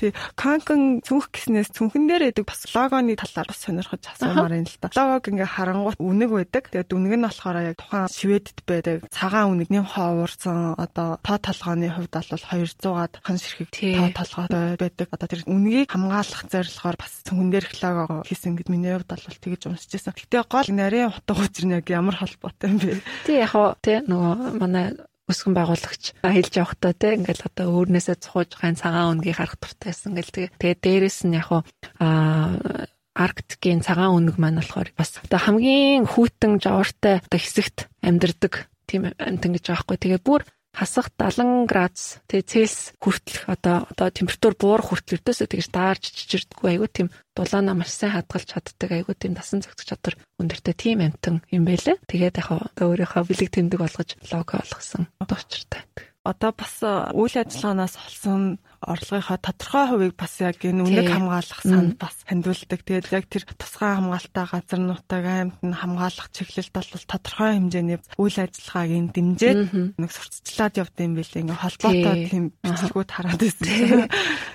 [0.00, 4.78] тийм канкан цүнх гиснээс цүнхэн дээр идэг бас логоны талаар бас сонирхож асуумаар юм л
[4.80, 4.88] та.
[4.96, 6.64] Логог ингээ харангуут үнэг байдаг.
[6.72, 12.14] Тэгээд үнэг нь болохоор яг тухайн шведэд байдаг цагаан үнэгний ховорсон одоо тоо толгооны хувьд
[12.14, 15.08] бол 200-аад хан ширхэг тоо толгоо толгой байдаг.
[15.10, 19.62] Одоо тэр үнгийг хамгаалах зорилгоор бас хүн дээр лого хийсэн гэд миний хувьд бол тэгэж
[19.66, 20.14] уншиж байсан.
[20.14, 23.02] Гэтэ гол нарийн утга учир нь яг ямар холбоотой юм бэ?
[23.26, 24.94] Тий яг хоо тий нөгөө манай
[25.28, 30.32] өсгөн байгуулагч хэлж явахдаа те ингээл одоо өөрнөөсөө цухууж гайн цагаан үнгийг харах туртайсан гэл
[30.32, 37.18] тэгээ дээрэс нь яг аа Арктикийн цагаан үнэг маань болохоор бас одоо хамгийн хүйтэн жавартай
[37.18, 39.98] одоо хэсэгт амьдардаг тийм амтан гэж байгаа хгүй.
[39.98, 40.46] Тэгээ бүр
[40.78, 46.68] хасах 70 градус тэгээ Цельс хүртэл одоо одоо температур буурах хүртэл өдөөсөө тэгж даарч чичирдэггүй
[46.78, 51.42] айгүй тийм дулаанаа маш сайн хадгалж чаддаг айгүй тийм дасан зохицох чадвар өндөртэй тийм амтан
[51.50, 51.98] юм байлээ.
[52.06, 55.82] Тэгээд яг өөрийнхөө бэлэг тэмдэг болгож лого болгосон дуучиртай
[56.28, 56.74] одоо бас
[57.16, 62.80] үйл ажиллагаанаас олсон орлогынхаа тодорхой хувийг бас яг энэ үнэг хамгаалах санд бас хандуулдаг.
[62.86, 68.38] Тэгээд яг тэр тусгай хамгаалалтаа газар нутаг аймт нь хамгаалах чиглэлд бол тодорхой хэмжээний үйл
[68.38, 69.58] ажиллагааг энэ дэмжиж
[69.98, 71.42] нэг сурталчлаад явд юм билээ.
[71.42, 74.06] Ингээ холбоотой тийм бичлэгүүд хараад байсан.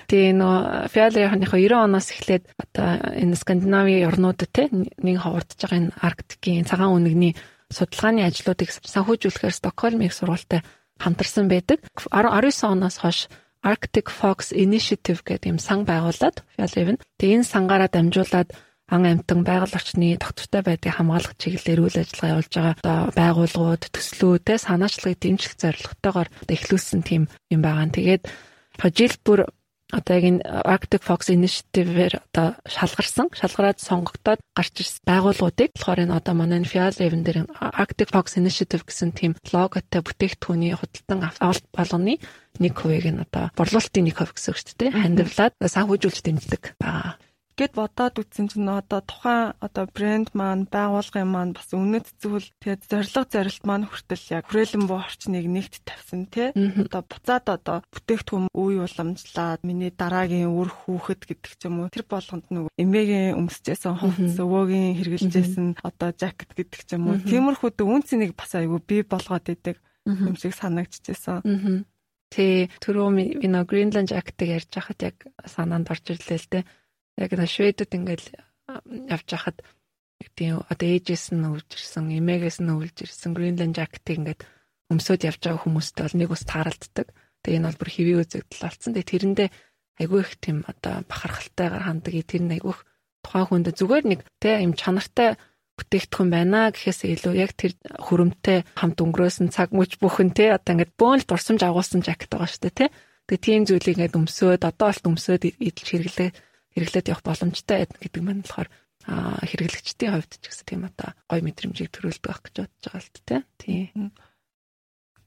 [0.08, 0.56] Тэгээ нөө
[0.88, 6.96] Фиалрийнхынхаа 90 оноос эхлээд одоо энэ Скандинавийн орнуудад те нэг ховордож байгаа энэ Арктикийн цагаан
[6.96, 7.36] үнэгний
[7.68, 10.64] судалгааны ажлуудыг санхүүжүүлэхээр Стокгольм их сургуультай
[10.98, 11.82] хамтарсан байдаг.
[11.98, 13.28] 19 оноос хойш
[13.64, 17.00] Arctic Fox Initiative гэдэг юм сан байгуулад Fjallraven.
[17.16, 18.52] Тэгээ энэ сангаараа дамжуулаад
[18.92, 24.58] ан амтан байгаль орчны тогтвортой байдгийг хамгаалах чиглэлээр үйл ажиллагаа явуулж байгаа одоо байгууллагууд, төслүүдээ
[24.60, 27.88] санаачлагыг дэмжих зорилготойгоор эхлүүлсэн тийм юм байгаа.
[27.88, 28.22] Тэгээд
[28.92, 29.40] жил бүр
[29.94, 36.16] одоо яг энэ Arctic Fox Initiative-ээр одоо шалгарсан, шалгараад сонгогдоод гарч ирсэн байгууллагуудыг болохоор энэ
[36.18, 42.18] одоо манай Fial Raven дээр Arctic Fox Initiative гэсэн тийм логотой бүтээгдэхүүний худалдан авалт болгоны
[42.58, 44.90] нэг хувийг нь одоо борлуулалтын нэг хувь гэсэн үг шүү дээ.
[44.94, 46.62] Хандивлаад санхүүжүүлж дэмждэг.
[46.78, 47.18] Байгаа
[47.54, 52.82] гэд бодоод үтсэн чинь одоо тухайн одоо брэнд маань байгуулгын маань бас үнэт зүйл тэгээд
[52.90, 58.50] зориг зорилт маань хүртэл яг хүрээлэн буу орчныг нэгт тавьсан тий одоо буцаад одоо бүтээгдэхүүн
[58.50, 64.02] үе уламжлаад миний дараагийн үр хүүхэд гэдэг ч юм уу тэр болгонд нөгөө эмээгийн өмсөжсэн
[64.02, 67.22] хувцас өвөөгийн хэрглэжсэн одоо жакет гэдэг ч юм уу.
[67.22, 71.86] Тиймэрхүү үнцнийг бас айгүй бий болгоод идэг юм шиг санагдчихсэн.
[72.34, 76.64] Тэ түрүү нөө Greenland Jacket-ыг ярьж хахад яг санаанд орж ирлээ л дээ
[77.18, 78.26] яг на шведэд ингээл
[79.10, 79.62] явж хахад
[80.34, 84.40] тийм одоо ээжээс нь өвж ирсэн, эмээгээс нь өвж ирсэн Greenland jacket-ийг ингээд
[84.90, 87.06] өмсөд явж байгаа хүмүүстэй бол нэг ус тааралддаг.
[87.44, 88.90] Тэгээ энэ бол бүр хэвийн үзэгдэл болсон.
[88.94, 89.48] Тэгээ тэрэндээ
[90.00, 92.14] айгүй их тийм одоо бахархалтайгаар хандаг.
[92.24, 92.80] Тэр нь айгүй их
[93.22, 95.36] тухайн хүнд зүгээр нэг тийм юм чанартай
[95.74, 100.94] бүтээгдэхүүн байна гэхээс илүү яг тэр хөрөмтэй хамт өнгөрөөсөн цаг мөч бүхэн те одоо ингээд
[100.94, 102.86] бөөн л дурсамж агуулсан жакет байгаа шүү дээ те.
[103.26, 106.30] Тэгээ тийм зүйлийг ингээд өмсөөд одоо болт өмсөөд идэлж хэрэглээ
[106.74, 108.70] хэрэглээд явах боломжтой гэдэг маань болохоор
[109.04, 113.42] хэрэглэгчдийн хувьд ч гэсэн тийм одоо гой мэдрэмжийг төрүүлдэг байх гэж бодож байгаа л тээ.
[113.60, 114.12] Тийм.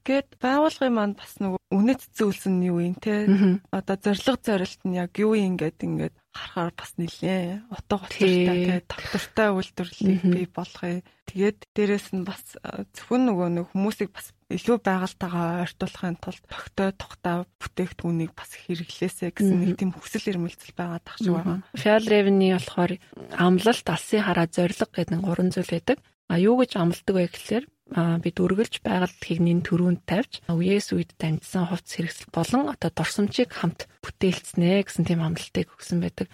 [0.08, 3.28] Гэт байгуулгын маань бас нөгөө үнэт зүйлс нь юу юм те
[3.68, 8.74] одоо зориг зорилт нь яг юу юм гээд ингээд харахаар бас нилээ утга учиртай те
[8.88, 11.04] тогтвортой үйлдвэрлэлийг бий болгоё.
[11.28, 12.40] Тэгээд дээрэс нь бас
[12.96, 19.60] зөвхөн нөгөө нэг хүмүүсийг бас илүү байгальтайгаа ойртуулахын тулд тогтой тухтай бүтээгдэхүүнийг бас хэрэглээсэ гэсэн
[19.60, 21.68] нэг тийм хүсэл эрмэлзэл байгаа тах шиг байна.
[21.76, 22.92] Shell Revenue болохоор
[23.36, 26.00] амлалт, алсын хараа, зориг гэдэг нэг гурван зүйл байдаг.
[26.32, 27.64] А юу гэж амладаг вэ гэхэлэр
[28.24, 33.88] бид үргэлж байгаль хигнийн төрөнд тавьж үеэс үед дамжсан хувцс хэрэгсэл болон одоо дорсомчийг хамт
[34.04, 36.28] бүтээлцнэ гэсэн тийм амлалтыг өгсөн байдаг.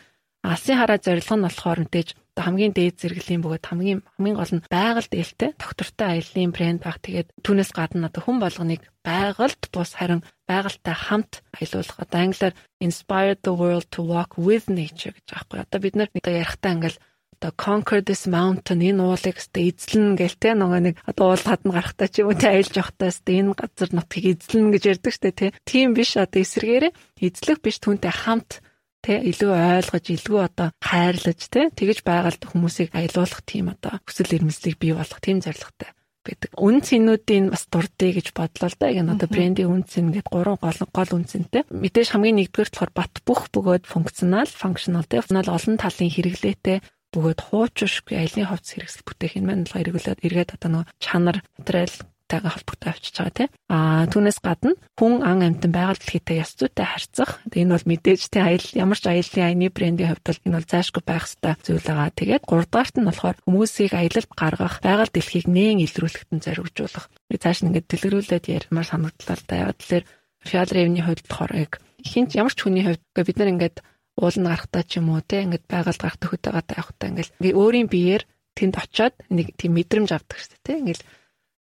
[0.45, 5.09] Алсын хараа зорилго нь болохоор мэдээж хамгийн дээд зэрэглэлийн бөгөөд хамгийн хамгийн гол нь байгаль
[5.09, 6.99] дээлтэй доктортой аяллаа брэнд баг.
[7.01, 11.97] Тэгээд түүнээс гадна одоо хүн болгоныг байгальд бус харин байгальтай хамт аялуулах.
[11.97, 12.55] Одоо англиар
[12.85, 15.59] inspire the world to walk with nature гэж аахгүй.
[15.65, 16.99] Одоо бид нар одоо ярихтаа ингээл
[17.35, 21.73] одоо conquer this mountain энэ уулыг өстэй эзлэн гээл те нөгөө нэг одоо уул хадна
[21.77, 25.53] гарахтаа ч юм уу те аялж явахдаа өстэй энэ газар нутгийг эзлэн гэж ярьдаг штэ
[25.69, 28.65] тийм биш одоо эсэргээрээ эзлэх биш түнтэй хамт
[29.05, 34.81] те илүү ойлгож илүү одоо хайрлаж те тэгэж байгаль хүмүүсийг аялуулах тийм одоо хүсэл эрмэлзлийг
[34.81, 35.93] бий болгох тийм зорилготой
[36.25, 36.51] байдаг.
[36.57, 38.89] Үн цэнүүдийн бас дурдъя гэж бодлоо л да.
[38.89, 41.69] Яг нь одоо брендийн үн цэн гэдэг гурван гол гол үн цэнтэй.
[41.69, 46.81] Мэдээж хамгийн нэгдүгээр болохоор бат бүх бөгөөд функционал, functional те олон талын хэрэглээтэй
[47.15, 51.95] бөгөөд хуучшгүй аялын хувцс хэрэгсэл бүтээх энэ маань болохоор эргүүлээд эргээд одоо нөгөө чанар материал
[52.31, 53.51] тайгаа холбогдоо авчиж байгаа тийм.
[53.69, 57.31] Аа түүнээс гадна хүн ан амьтан байгаль дэлхийтэй яс зүйтэй харьцах.
[57.53, 61.03] Энэ бол мэдээж тийм аял ямар ч аяллаа айны брендийн хувьд бол энэ бол заашгүй
[61.05, 62.11] байх ёстой зүйл байгаа.
[62.17, 67.07] Тэгээд гуравдугаарт нь болохоор хүмүүсийг аялалд гаргах, байгаль дэлхийг нээн илрүүлэхэд нь зориулжуулах.
[67.29, 69.55] Би цааш нь ингээд дэлгэрүүлээд ярмаар санагдлаа л да.
[69.69, 70.05] Яг тэлэр
[70.45, 71.73] Revenue хувьд болохоор яг
[72.05, 73.77] хинч ямар ч хүний хувьд бид нар ингээд
[74.21, 77.89] уул нь гарахтаа ч юм уу те ингээд байгаль гарах төхөд байгаа явахтаа ингээд өөрийн
[77.89, 78.23] биеэр
[78.55, 81.03] тэнд очиод нэг тийм мэдрэмж авдаг шүү дээ те ингээд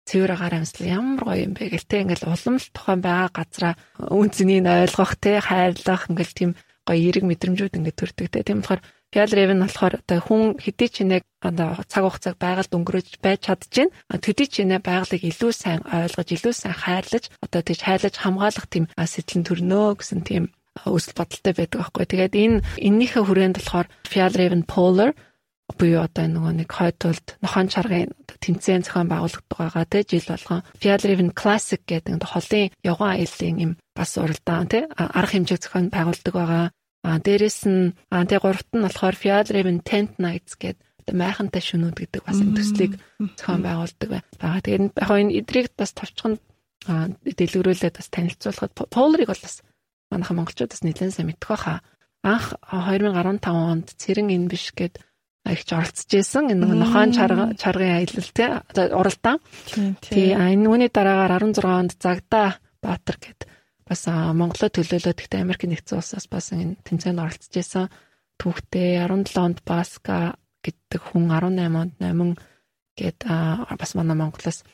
[0.10, 3.74] цэвэр агаар амьсгал ямар гоё юм бэ гэл те ингээд улам л тухайн байгаа газараа
[4.10, 6.52] үн цэнийг ойлгох те хайрлах ингээд тийм
[6.88, 11.02] гоё эерэг мэдрэмжүүд ингээд төрдөг те тийм болохоор Фиал Ревен болохоор одоо хүн хэдий ч
[11.02, 13.90] нэг одоо цаг хугацааг байгальд өнгөрөөж байж чадчихээн.
[14.22, 18.86] Төдий ч нэ байгалыг илүү сайн ойлгож, илүү сайн хайрлаж, одоо тийж хайлаж хамгаалах тийм
[18.94, 20.54] сэтлэн төрнөө гэсэн тийм
[20.86, 22.06] өсөл бодолтой байдаг байхгүй.
[22.06, 25.18] Тэгээд энэ эннийхээ хүрээнд болохоор Fial Raven Polar
[25.78, 31.02] буюу одоо нөгөө нэг хойдолд нохон чаргын тэмцээн зохион байгуулагддаг байгаа тий жил болгон Fial
[31.06, 36.66] Raven Classic гэдэг холын явган аяллаа юм бас уралдаан тий арга хэмжээг зохион байгуулдаг байгаа.
[37.04, 41.96] А дээрэс нь а тэгээ гуравт нь болохоор Fial Raven Tent Nights гэдэг майхантай шөнүүд
[41.96, 42.94] гэдэг бас энэ төслийг
[43.38, 44.62] зохион байгуулдаг байгаа.
[44.66, 46.42] Тэгээд яг энэ эдрийг бас товчхон
[46.86, 49.62] дэлгэрүүлээд бас танилцуулахад Polar-ыг бол бас
[50.12, 51.80] манайхан монголчууд бас нэлээд сайн мэдэх байхаа.
[52.24, 55.00] Анх 2015 онд цэрэн энэ биш гэд
[55.46, 56.52] ихч оролцож исэн.
[56.52, 58.50] Энэ нөгөө нохон чаргын аялал тий
[58.92, 59.40] уралдаан.
[60.04, 63.48] Тий энэ үүний дараагаар 16 онд Загдаа Баатар гэд
[63.88, 67.88] бас Монголоо төлөөлөөд гэхдээ Америк нэгдсэн улсаас бас энэ тэмцээнд оролцож исэн.
[68.40, 72.38] Түүхтээ 17 онд Баска гэдэг хүн 18 онд Номин
[73.00, 74.68] гэд бас манай Монголоос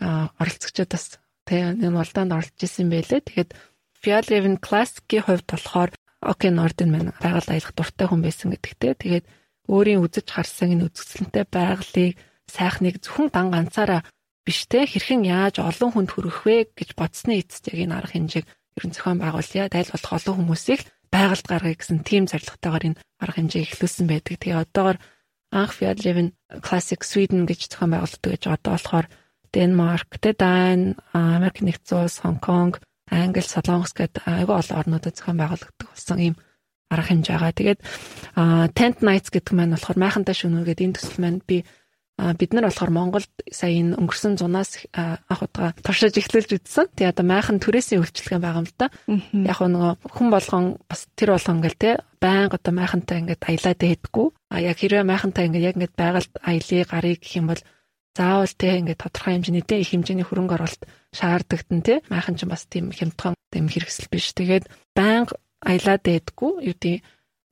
[0.00, 3.20] оролцогчдод бас тий энэ уралдаанд оролцож исэн байлээ.
[3.22, 3.50] Тэгээд
[4.02, 8.94] Fjallraven Classic-ийн хувьд болохоор Оки Норден мань байгаль аялах дуртай хүн байсан гэдэгтэй.
[8.98, 9.24] Тэгээд
[9.70, 12.14] өөрийн үзэж харсан энэ үзэсгэлэнтэй байгалыг
[12.46, 14.00] сайхныг зөвхөн дан ганцаараа
[14.46, 18.46] биш те хэрхэн яаж олон хүнд хүрэх вэ гэж бодсны эцэст яг энэ арга хэмжээг
[18.78, 19.66] ерөн зохион байгуулъя.
[19.66, 24.34] Тайл болох олон хүмүүсийг байгальд гаргая гэсэн тийм зорилготойгоор энэ арга хэмжээг эхлүүлсэн байдаг.
[24.38, 24.98] Тэгээ одоогор
[25.50, 26.28] анх Fjallraven
[26.62, 29.06] Classic Sweden гэж зохион байгуулдаг гэж одоо болохоор
[29.50, 32.78] Денмарк, Дайн, Америк нэгдсэн улс, Хонконг,
[33.10, 36.34] Англи, Солонгос гэдэг айгүй олон орнуудад зохион байгуулагддаг болсон ийм
[36.90, 37.58] арга хэмжээ байгаа.
[37.58, 37.80] Тэгээд
[38.76, 41.66] Tent Nights гэдэг маань болохоор майхантай шөнө гэдэг энэ төсөл маань би
[42.16, 46.88] бид нар болохоор Монголд сая энэ өнгөрсөн зунаас анх удаа туршиж эхлүүлж үзсэн.
[46.96, 48.88] Тэгээ одоо майхан түрээсийн үйлчлэгэн байгаа юм л да.
[49.36, 54.26] Яг нөгөө хүн болгон бас тэр болгон ингээл те байнга одоо майхантай ингээд аялаад байдаггүй.
[54.48, 57.62] А яг хэрвээ майхантай ингээд яг ингээд байгальд аялыг гарыг гэх юм бол
[58.16, 62.64] заавал те ингээд тодорхой хэмжээний дэ их хэмжээний хөрөнгө оруулалт шаарддагтэн те майхан ч бас
[62.64, 64.32] тийм хямдхан тийм хэрэгсэл биш.
[64.32, 64.64] Тэгээд
[64.96, 67.02] байнга аялаад байдгүй юу тий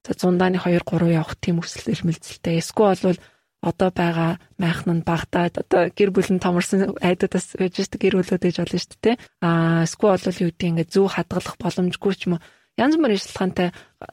[0.07, 2.61] за 100 дааны 2 3 явах тийм өсөл эрмэлзэлтэй.
[2.63, 3.21] Эсвэл бол
[3.65, 8.79] одоо байгаа майхан нь багтаад одоо гэр бүлэн томорсон байж шүү гэр бүлүүд ээж болно
[8.79, 9.17] шүү дээ.
[9.41, 12.45] Аа эсвэл бол юу гэдэг ингээд зөв хадгалах боломжгүй ч юм уу.
[12.77, 13.69] Янз бүрийн шалтгаантай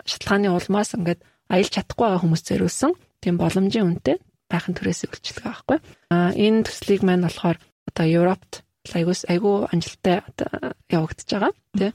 [0.08, 5.78] шалтгааны улмаас ингээд аялж чадахгүй байгаа хүмүүс зориулсан тийм боломжийн үнэтэй байхын төрөөс үйлчлэг байхгүй.
[6.16, 7.60] А энэ төслийг маань болохоор
[7.92, 8.64] одоо Европт
[8.96, 10.24] айгуус айгуу амжилттай
[10.90, 11.92] явагдаж байгаа тий.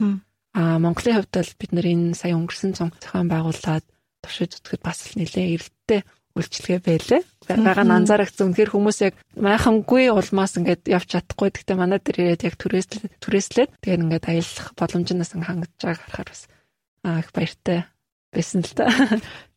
[0.57, 3.85] А Монголын хувьд бол бид нар энэ сая өнгөрсөн цон зохион байгуулад
[4.25, 6.01] туршиж үзэхэд бас л нэлээ эрэлттэй
[6.33, 7.23] үйлчлэгээ байлээ.
[7.45, 8.57] Байгаа нь анзаарагцсан.
[8.57, 11.53] Үнэхээр хүмүүс яг майхангүй улмаас ингээд явж чадахгүй.
[11.53, 16.43] Гэхдээ манай дээр ирээд яг түрээслээд түрээслээд тэгээд ингээд аялах боломжноос хангаж байгааг харахаар бас
[17.05, 17.79] их баяртай
[18.37, 18.93] байсан л та.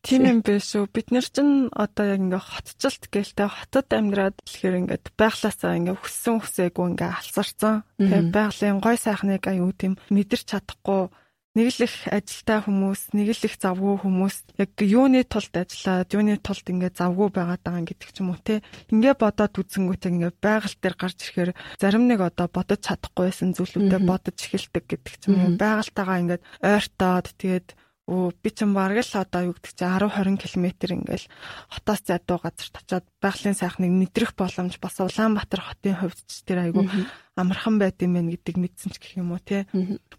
[0.00, 0.88] Тийм юм биш үү.
[0.88, 6.40] Бид нар чинь одоо яг ингээ хотцолт гэлтэй хотод амьдраад тэгэхээр ингээд байглаасаа ингээ хүссэн
[6.40, 7.84] хүсээгүй ингээ алсарсан.
[8.00, 11.12] Тэгээ байгалийн гой сайхныг аюу тийм мэдэрч чадахгүй
[11.58, 16.38] нэг л их ажилтай хүмүүс, нэг л их завгүй хүмүүс яг юуны тулд ажиллаад, юуны
[16.38, 18.62] тулд ингээ завгүй байгаад байгаа гэдэг ч юм уу те.
[18.94, 21.50] Ингээ бодоод үзэнгүүтээ ингээ байгаль дээр гарч ирэхээр
[21.82, 25.50] зарим нэг одоо бодож чадахгүйсэн зүйлүүдэд бодож эхэлдэг гэдэг ч юм уу.
[25.58, 27.68] Байгальтайгаа ингээ ойртоод тэгээд
[28.10, 30.66] Өө би ч юм бараг л одоо юу гэдэг чи 10 20 км
[30.98, 31.30] ингээл
[31.70, 36.90] хотоос задуу газар очиод байгалийн сайхныг мэдрэх боломж бас Улаанбаатар хотын хувьд ч тэр айгу
[37.38, 39.62] амархан байд юм байна гэдэг мэдсэн ч гэх юм уу тий.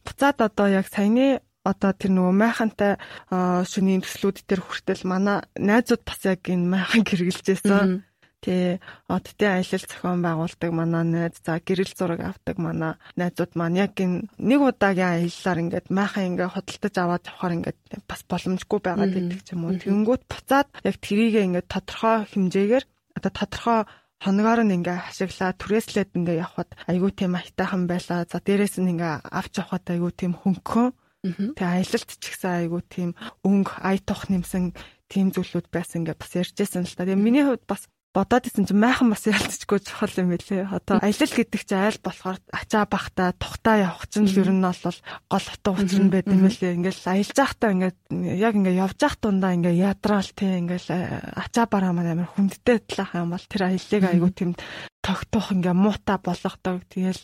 [0.07, 2.95] Буцаад одоо яг саяны одоо тэр нөгөө майхантай
[3.29, 8.07] шөнийн төслүүд дээр хүртэл манай найзууд бас яг энэ майхан хэрэгжилжсэн.
[8.41, 13.93] Тэ одтой аялал зохион байгуулдаг манай найз за гэрэл зураг авдаг манай найзууд маань яг
[14.01, 19.41] энэ нэг удаагийн аяллаар ингээд майхан ингээд хөдөлтөж аваад явахаар ингээд бас боломжгүй байгаад байдаг
[19.45, 19.77] ч юм уу.
[19.77, 22.85] Тэнгүүт буцаад яг трийгээ ингээд тодорхой хэмжээгээр
[23.21, 23.79] одоо тодорхой
[24.25, 28.25] хоногоор нь ингээ хашиглаа түрээслээд ингээ явхад айгүй тийм аятайхан байлаа.
[28.29, 30.93] За дээрэс нь ингээ авч явхад айгүй тийм хөнгөн.
[31.57, 33.09] Тэгээ аялалт ч ихсэн айгүй тийм
[33.45, 34.73] өнгө ая тух нэмсэн
[35.09, 37.05] тийм зүйлүүд байсан ингээ бас ярьжсэн л та.
[37.05, 40.67] Тэгээ миний хувьд бас бодоод исэн чинь майхан бас ялцчихгүй чухал юм билээ.
[40.67, 44.75] Одоо аялал гэдэг чинь айл болохоор ачаа бахта тухтаа явах чинь л ер нь бол
[45.31, 46.75] гол утга учир нь байд юм билээ.
[46.75, 47.97] Ингээл аялж байхдаа ингээд
[48.35, 50.99] яг ингээд явж байхад тундаа ингээд ядраал тий ингээл э,
[51.39, 54.51] ачаа бараа маань амар хүндтэй талах юм бол тэр аяллыг айгу тийм
[54.99, 56.83] тогтоох ингээ муута болгодог.
[56.91, 57.23] Тэгэл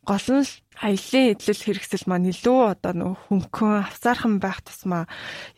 [0.00, 0.48] гол нь
[0.80, 5.04] аялын эдлэл хэрэгсэл маань илүү одоо нөх хөнгөн авсаархан байх тусмаа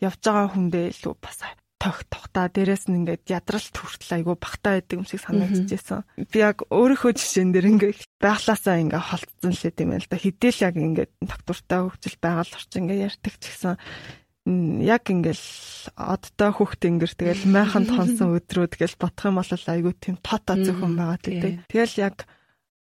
[0.03, 1.39] явж байгаа хүндээ илүү бас
[1.85, 6.01] тох тухта дээрэс нь ингээд ядралт хүртэл айгүй багтаа байдаг юм шиг санагдчихсэн.
[6.33, 10.17] Би яг өөрийнхөө жишээн дээр ингээд байглаасаа ингээд холтсон лээ тийм ээ л да.
[10.17, 13.75] Хідэл яг ингээд доктортай хөгжил байгаль орчин ингээд ярьдаг ч гэсэн
[14.85, 15.45] яг ингээл
[15.97, 20.93] одтой хүүхд ингэр тэгэл майхан тонсон өдрүүд гэж бодох юм бол айгүй тийм тото зөвхөн
[20.97, 21.65] байгаа тийм.
[21.69, 22.29] Тэгэл яг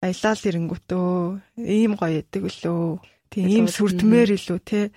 [0.03, 1.11] аялал ирэнгүүтөө
[1.67, 3.03] ийм гоё яадаг үлөө.
[3.29, 4.89] Тийм ийм сүрдмээр илүү те.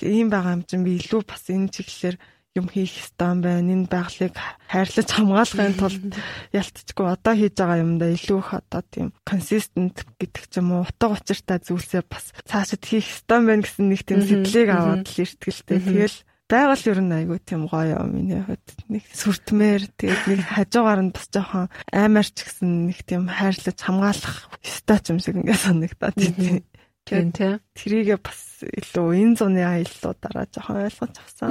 [0.00, 2.16] Ийм байгаа юм чинь би илүү бас энэ чиглэлээр
[2.58, 3.70] юм хийх юм байна.
[3.72, 4.34] Энэ байгалыг
[4.68, 6.12] хайрлаж хамгаалахын тулд
[6.58, 11.14] ялцчихгүй одоо хийж байгаа юмдаа илүү их одоо тийм consistent гэдэг ч юм уу утга
[11.14, 15.78] учиртай зүйлсээ бас цаашид хийх юм байна гэсэн нэг тийм сэтлийг аваад л иртгэлтэй.
[15.78, 16.18] Тэгэл
[16.48, 18.68] байгаль ер нь айгүй тийм гоё юм миний хувьд.
[18.88, 24.98] Нэг сүртмээр тэгээд нэг хажуугаар нь бас жоохон аймаарч гэсэн нэг тийм хайрлаж хамгаалах ёстой
[25.12, 26.64] юм шиг ингээд санагдаад тийм
[27.08, 31.50] тийм тийм тэрийгээ бас илүү энэ зуны аяллуудаараа жоохон ойлгож авсан.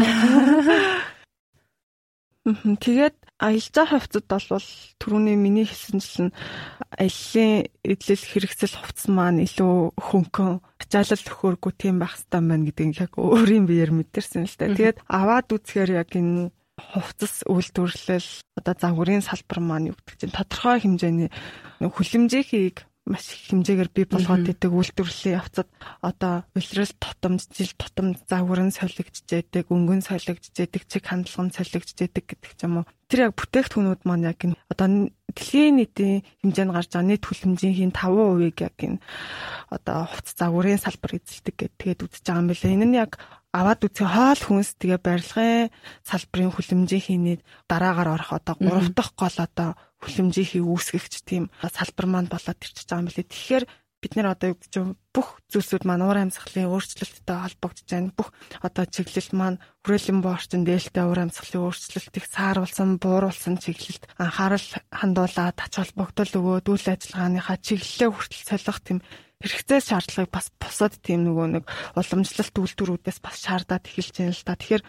[2.47, 4.67] Тэгээд аялал заа хувьцад бол
[5.03, 6.31] түрүүний миний хэлсэнчлэн
[6.95, 13.11] аяллаа эдлэл хэрэгсэл хувцас маань илүү хөнгөн ачаалал төхөөргүй тийм байх хэрэгтэй байна нь яг
[13.19, 14.71] өөрийн биеэр мэдэрсэн л та.
[14.71, 20.77] Тэгээд аваад үзэхээр яг энэ хувцас үйлдвэрлэл одоо загварын салбар маань юу гэдэг чинь тодорхой
[20.81, 21.29] хэмжээний
[21.81, 25.67] хүлэмжийнхийг маш их хэмжээгээр бий болгоод идэг үйлдвэрлэлийн явцад.
[26.03, 31.55] Одоо улирал тотомж жил тотомж загвар нь солигдж яадаг өнгөн солигдж яадаг чиг хандлага нь
[31.55, 32.89] солигдж яадаг гэдэг ч юм уу.
[33.07, 34.87] Тэр яг бүтээгдэхүүнүүд маань яг одоо
[35.31, 38.99] дэлхийн нийтийн хэмжээнд гарч байгаа нийт хүлэмжийн 5%-ийг яг энэ
[39.71, 42.75] одоо хувц загварын салбар эзэлдэг гэдэг тэгээд үзэж байгаа юм билээ.
[42.75, 43.11] Энэ нь яг
[43.55, 45.71] аваад үзэх хоол хүнс тэгээ барилгын
[46.03, 47.37] салбарын хүлэмжийн хийний
[47.71, 49.69] дараагаар орох одоо 3 дахь гол одоо
[50.03, 53.27] хүлэмжийнхийг үүсгэгч тийм салбар маань болоод ирчихэж байгаа юм билээ.
[53.27, 53.65] Тэгэхээр
[53.97, 54.73] бид нэр одоо юу гэж
[55.09, 58.13] бүх зүйлсүүд маань уур амьсгалын өөрчлөлттэй холбогдож байна.
[58.13, 58.29] Бүх
[58.61, 65.57] одоо чиглэл маань хүрээлэн боо орчин дээлтэй уур амьсгалын өөрчлөлтийг сааруулсан, бууруулсан чиглэлд анхаарал хандуулаад
[65.57, 68.99] ач холбогдол өгөөд үйл ажиллагааныхаа чиглэлээ хүртэл солих тийм
[69.41, 71.65] хэрэгцээ шаардлагыг бас босоод тийм нөгөө нэг
[71.97, 74.53] уламжлалт үйлдвэрүүдээс бас шаардаад эхэлж байна л да.
[74.57, 74.83] Тэгэхээр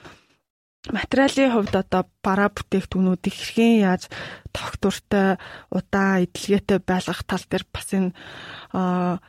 [0.87, 4.07] материалын хувьд одоо бараа бүтээгдэхүүнүүдийг хэрхэн яаж
[4.55, 5.37] тогтвортой
[5.75, 8.15] удаан эдлэгээтэй байлгах тал дээр бас энэ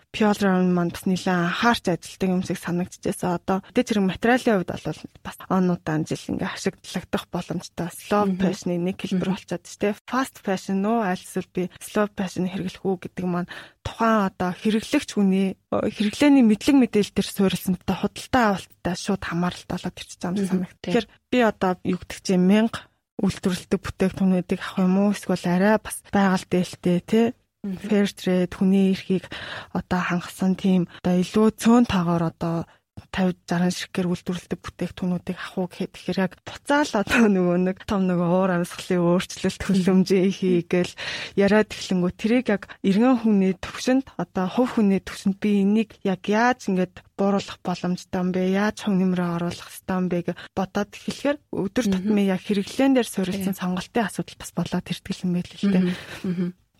[0.09, 3.37] Pure маань бас нэлээд анхаарч ажилладаг юм шиг санагдчихсэн.
[3.37, 8.81] Одоо тэ зэрэг материалын хувьд бол бас он удаан жил ингээ ашиглагдах боломжтой slow fashion-ы
[8.81, 10.01] нэг хэлбэр болчиход шүү дээ.
[10.09, 13.49] Fast fashion нөө аль эсвэл би slow fashion хэрэглэх үү гэдэг маань
[13.85, 20.21] тухайн одоо хэрэглэгч хүний хэрэглээний мэдлэг мэдээлэл төр суурилсантай худалдаа авалттай шууд хамааралтай болоод ирчихэж
[20.25, 20.77] байгаа юм санагд.
[20.81, 25.11] Тэгэхээр би одоо юу гэдэг чинь 1000 үйлдвэрлэдэг бүтээгдэхүүнүүдийг авах юм уу?
[25.11, 27.27] Эсвэл арай бас байгаль дээлтэй тий
[27.83, 29.27] fair trade хүний эрхийг
[29.75, 32.57] одоо хангасан тийм одоо илүү цөөн таагаар одоо
[33.11, 38.01] 50 60 ширхгээр үйлдвэрлэдэг бүтээгдэхүүнүүдийг авах уу гэхэд тэгэхээр яг буцаал одоо нөгөө нэг том
[38.05, 40.93] нөгөө уур амьсгалын өөрчлөлт хөлөмжөө хийгээл
[41.39, 42.11] яриад эхлэнгүү.
[42.19, 47.59] Тэрийг яг иргэн хүний төвшөнд одоо хувь хүний төвшөнд би энийг яг яаж ингээд бууруулах
[47.63, 48.41] боломжтой юм бэ?
[48.55, 50.19] Яаж хөв нэмрээ оруулах юм бэ?
[50.31, 55.31] гэж бодоод эхлэхээр өдөр тутмын яг хэрэглэн дээр суурилсан сонголтын асуудал бас болоод ирдэг юм
[55.35, 55.83] байл л дээ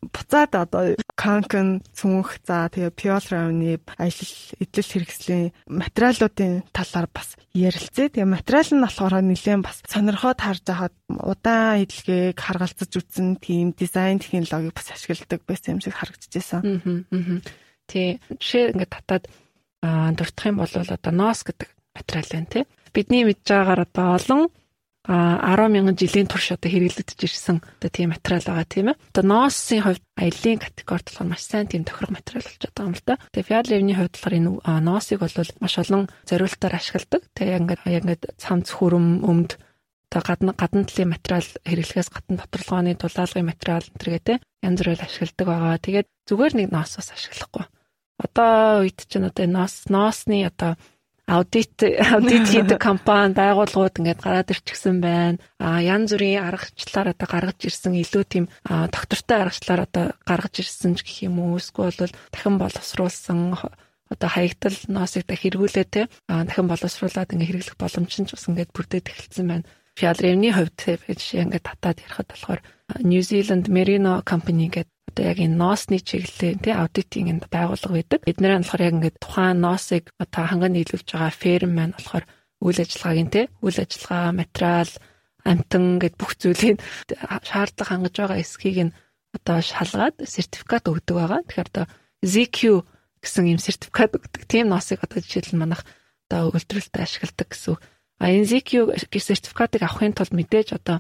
[0.02, 8.16] буцаад одоо Канкн цүнх за тэгээ Пиолрауны аялал эдлэл хэрэгслийн материалуудын талаар бас ярилцээ.
[8.16, 14.24] Тэгээ материал нь болохоор нэлээд бас сонирхоод харж байхад удаан эдлэгийг харгалзаж үзсэн тийм дизайн
[14.24, 16.62] технологиг бас ашигладаг байсан юм шиг харагдчихсан.
[17.90, 18.22] Тий.
[18.40, 19.24] Жишээ ингээд татаад
[20.16, 22.64] дуртах юм бол одоо NOS гэдэг материал байна тий.
[22.94, 24.42] Бидний мэдж байгаагаар одоо олон
[25.08, 29.00] а 10 мянган жилийн турш одоо хэрэглэгдэж ирсэн одоо тийм материал байгаа тийм ээ.
[29.16, 33.06] Одоо нооссын хувьд аялын категорид болохоор маш сайн тийм тохирог материал болж байгаа юм л
[33.08, 33.16] да.
[33.32, 34.50] Тэгээ Fiat-ийн хувьд болохоор энэ
[34.84, 37.22] ноосыг бол маш олон зориултаар ашигладаг.
[37.32, 39.52] Тэгээ ингээд яг ингээд цамц хүрэм өмд
[40.10, 44.34] одоо гадна гадна талын материал хэрэглэхээс гадна доторлогооны дулаалгын материал энтергээ те
[44.66, 45.78] янз бүрээр ашигладаг байгаа.
[45.80, 47.66] Тэгээд зүгээр нэг ноосоос ашиглахгүй.
[48.20, 50.76] Одоо үед чинь одоо ноос ноосны одоо
[51.30, 55.38] аудит аудит хийдэг компани байгууллагууд ингээд гараад ирчихсэн байна.
[55.62, 61.06] А янз бүрийн аргачлалаар одоо гаргаж ирсэн илүү тийм доктортой аргачлалаар одоо гаргаж ирсэн ч
[61.06, 61.62] гэх юм уу.
[61.62, 63.40] Эсвэл бол дахин боловсруулсан
[64.10, 68.74] одоо хаягдал ноосыг да хэрэгүүлээ те дахин боловсруулад ингээ хэрэглэх боломж нь ч бас ингээд
[68.74, 69.70] бүрдээд эхэлсэн байна.
[70.00, 72.60] Фиалревний хувьд жишээ ингээд татаад ярихад болохоор
[73.04, 78.20] New Zealand Merino Company гэдэг одоо яг энэ ноосны чиглэлийн тий аудитын энд байгууллага байдаг.
[78.24, 82.26] Бид нэр нь болохоор яг ингээд тухайн ноосыг одоо ханган нийлүүлж байгаа ферм маань болохоор
[82.64, 84.92] үйл ажиллагаагийн тий үйл ажиллагаа, материал,
[85.44, 86.78] амтан гэд бүх зүйлийг
[87.44, 88.96] шаардлага хангаж байгаа эсхийг нь
[89.36, 91.42] одоо шалгаад сертификат өгдөг байгаа.
[91.44, 91.86] Тэгэхээр одоо
[92.24, 92.60] ZQ
[93.20, 94.48] гэсэн юм сертификат өгдөг.
[94.48, 95.84] Тийм ноосыг одоо жишээлбэл манах
[96.30, 97.76] одоо үйлдвэрлэлтэд ашигладаг гэсэн.
[98.20, 101.00] А энэ ZQ сертификатыг авахын тулд мэдээж одоо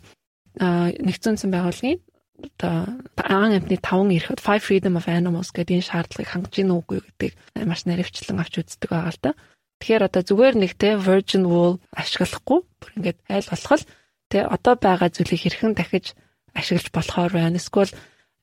[0.60, 2.00] нэгдсэн зүйн байгууллагын
[2.40, 2.76] одоо
[3.20, 7.34] аан амтны таван эрэхэд Five Freedom of Animals гэдэг энэ шаардлагыг хангаж ийн үгүй гэдгийг
[7.68, 9.32] маш наривчлан авч үздэг байгаа л да.
[9.80, 13.84] Тэгэхээр одоо зүгээр нэг те virgin wool ашиглахгүй бүр ингээд айл болох
[14.32, 16.16] те одоо байгаа зүйлийг хэрхэн дахиж
[16.56, 17.60] ашиглаж болохоор байна.
[17.60, 17.92] Эсвэл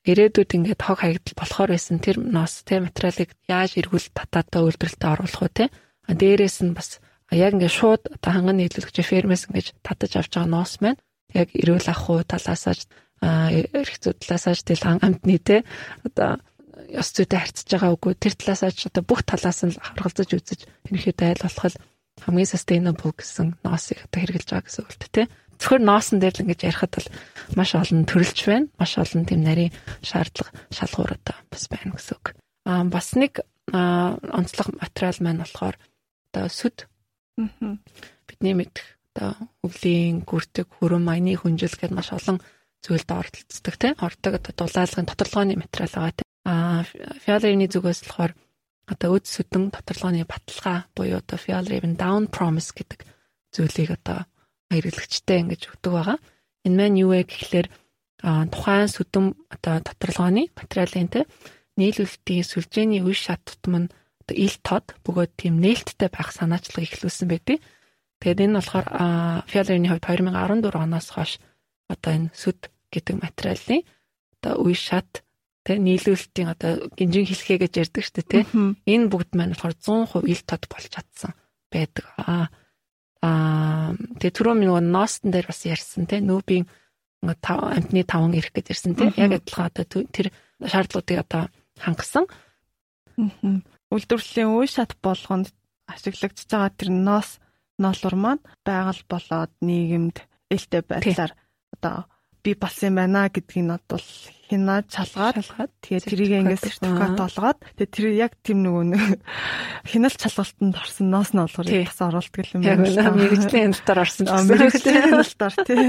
[0.05, 5.41] ирээдүйд ингээд хог хаягдал болохоор байсан тэр нос те материалыг яаж эргүүл татаатаа үйлдвэрлэлтэд оруулах
[5.45, 5.65] вэ те.
[6.09, 6.97] Дээрээс нь бас
[7.31, 11.01] яг ингээд шууд одоо ханган нийлүүлэгч фермээс ингээд татаж авч байгаа ноос маань
[11.33, 12.75] яг эрүүл ах уу талаасаа
[13.21, 15.63] эрх зүй талаасаа тэл амтны те
[16.07, 16.39] одоо
[16.93, 21.27] ёс зүйтэй харьцаж байгаа үгүй тэр талаасаа ч одоо бүх талаас нь харгалзаж үзэж ерөнхийдөө
[21.27, 21.75] айл болох
[22.23, 25.23] хамгийн sustainable гэсэн ноосыг одоо хэрэгжилж байгаа гэсэн үг л тэ.
[25.57, 27.09] Зөвхөн ноосон дээр л ингэж ярихад бол
[27.57, 28.69] маш олон төрөлж байна.
[28.77, 29.73] Маш олон тийм нарийн
[30.05, 32.25] шаардлага шалгуур одоо бас байна гэсэн үг.
[32.65, 33.41] Аа бас нэг
[33.73, 35.75] онцлог материал маань болохоор
[36.31, 36.87] одоо сүд.
[37.37, 39.31] Бидний мэдэх одоо
[39.65, 42.41] өвлийн гүртэг, хөрөн, маяны хүнжил гэдээ маш олон
[42.85, 46.85] зүйлд оролцдог тийм ордог одоо дулаалгын тодорхойны материал байгаа тийм а
[47.27, 48.33] Fowler-ийн зүгээс болохоор
[48.87, 53.03] одоо үд сүдэн тодорхойны баталгаа буюу одоо Fowler-ийн down promise гэдэг
[53.51, 54.23] зүйлийг одоо
[54.71, 56.17] хэрэглэгчтэй ингэж өгдөг байгаа.
[56.63, 57.67] Энэ маань юу вэ гэхлээр
[58.23, 61.27] тухайн сүдэн одоо тодорхойны материалын те.
[61.75, 63.91] Нийлүүлэлтийн сүлжээний үе шат тутам нь
[64.35, 67.63] ил тод бөгөөд тийм нээлттэй байх санаачлага ихлүүлсэн байдаг.
[68.19, 68.87] Тэгээд энэ болохоор
[69.47, 71.31] Fowler-ийн хувьд 2014 оноос хойш
[71.87, 73.81] одоо энэ сүд гэдэг материалын
[74.41, 75.23] одоо үе шат
[75.67, 78.43] тэг нийлүүлэлтийн одоо гинжин хэлхээ гэж ярьдаг шүү дээ тий.
[78.87, 81.31] Энэ бүгд маань болохоор 100% ил тод болж чадсан
[81.71, 82.05] байдаг.
[82.17, 82.47] Аа
[83.21, 86.23] аа тэг түрүү минь ностон дээр бас ярьсан тий.
[86.23, 86.65] Нүүбийн
[87.21, 89.11] амтны таван ирэх гэж ярьсан тий.
[89.19, 90.31] Яг адилхан одоо тэр
[90.63, 91.43] шаардлагуудыг одоо
[91.77, 92.25] хангасан.
[93.93, 95.51] Үйлдвэрлэлийн үе шат болгонд
[95.87, 97.39] ашиглагдж байгаа тэр нос
[97.79, 100.17] ноолур маань байгаль болоод нийгэмд
[100.51, 101.31] ээлтэй байдлаар
[101.71, 102.07] одоо
[102.43, 104.07] би болсон байна гэдгийг над бол
[104.47, 109.03] хинаа чалгаад тэгээ тэрийг ингээд сертификат олгоод тэгээ тэр яг тийм нөгөө нэг
[109.91, 112.87] хинаал чалгалтанд орсон ноос нь олгорыг бас оруулдаг юм байна.
[112.87, 114.47] Яг мэрэгжлийн хяналтаар орсон гэсэн.
[114.47, 115.83] Мэрэгжлийн хяналтаар тий.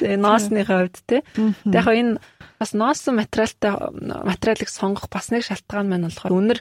[0.00, 1.20] Тэгээ ноосны хувьд тий.
[1.36, 2.12] Тэгээ яг энэ
[2.56, 3.72] бас ноосон материалтай
[4.24, 6.60] материалыг сонгох бас нэг шалтгаан маань болохоор үнэр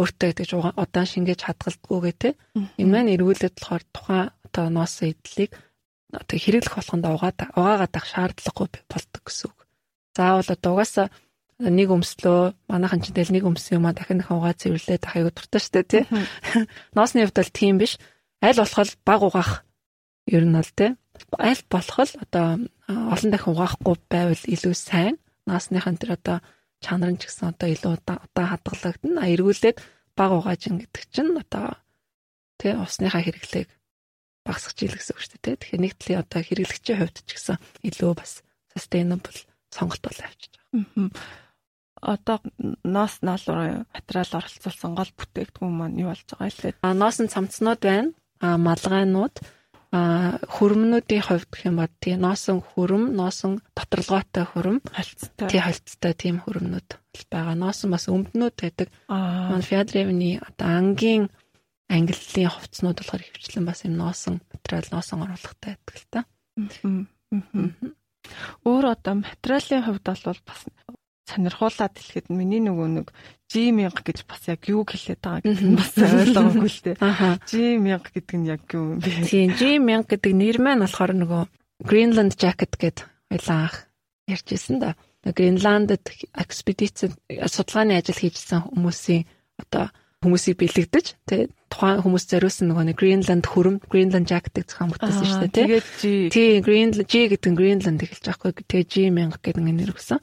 [0.00, 2.32] өөртөө гэж удаан шингээж хадгалдаггүйгээ тий.
[2.80, 5.52] Энэ маань эргүүлээд болохоор тухайн одоо ноос эдлийг
[6.10, 9.58] одоо хэрэглэх болгонд угаад угаагаад ах шаардлагагүй болдог гэсэн үг.
[10.16, 11.06] Заавал одоо угаасаа
[11.60, 15.32] нэг өмслөө манайхан ч тэл нэг өмсөн юм а дахин дахин угаа цэвэрлээд ах аягүй
[15.36, 16.02] дуртай штэ тий.
[16.96, 18.00] Ноосны хувьд бол тийм биш.
[18.40, 19.52] Аль болох баг угаах
[20.26, 20.96] ер нь бол тий.
[21.36, 25.20] Аль болох одоо олон дахин угаахгүй байвал илүү сайн.
[25.44, 26.40] Наасныхан тэр одоо
[26.80, 29.30] чанар нь ч гэсэн одоо илүү удаан хадгалагдана.
[29.32, 29.78] Эргүүлээд
[30.16, 31.76] баг угааж ин гэдэг чинь одоо
[32.60, 33.68] тий усныхаа хэрэглээг
[34.44, 35.56] багасгаж ийл гэсэн үг шүү дээ.
[35.60, 37.56] Тэгэхээр нэг талын одоо хэрэглэгчийн хувьд ч гэсэн
[37.88, 38.32] илүү бас
[38.72, 41.08] sustainable сонголт бол авчиж байгаа.
[42.00, 42.40] Одоо
[42.84, 46.80] ноос наалуур материал оролцуулсан гол бүтээгдэхүүн маань юу болж байгаа лээ?
[46.80, 48.16] А ноос нь цамцнууд байна.
[48.40, 49.36] А малгайнууд
[49.90, 55.48] хөрмнүүдийн хувьд гэх юм ба тий носон хөрөм, носон доторлогоотой хөрөм, холцтой.
[55.50, 56.88] Тий холцтой тийм хөрөмнүүд
[57.26, 57.58] байгаа.
[57.58, 58.88] Носон бас өмднүүд байдаг.
[59.10, 61.26] Манай Фядревны одоо ангийн
[61.90, 66.20] ангиллын хувцснууд болохоор хөвчлэн бас юм носон материал носон оруулахтай байдаг л та.
[68.62, 70.60] Өөр одоо материалын хувьд бол бас
[71.30, 73.06] сонирхуулаад хэлэхэд миний нөгөө нэг
[73.50, 76.96] G1000 гэж бас яг юу хэлээд байгаа гэдэг нь бас ойлгоогүй л дээ.
[77.50, 79.26] G1000 гэдэг нь яг юу юм бэ?
[79.26, 81.42] Тийм G1000 гэдэг нэр маань болохоор нөгөө
[81.86, 83.76] Greenland Jacket гэдэг ойлаа анх
[84.30, 84.94] ярьж ирсэн да.
[85.24, 85.98] Гренландд
[86.32, 89.26] экспедиц судалгааны ажил хийжсэн хүмүүсийн
[89.60, 94.92] одоо хүмүүсийг бэлэгдэж тий тухайн хүмүүс зориулсан нөгөө нэг Greenland хөрөм Greenland Jack гэдэг зохион
[94.92, 95.64] бүтээсэн шүү дээ тий.
[95.64, 100.20] Тэгээд G тий Greenland G гэдэг Greenland эхэлж байгаа хгүй тэгээ G1000 гэдэг нэр өгсөн.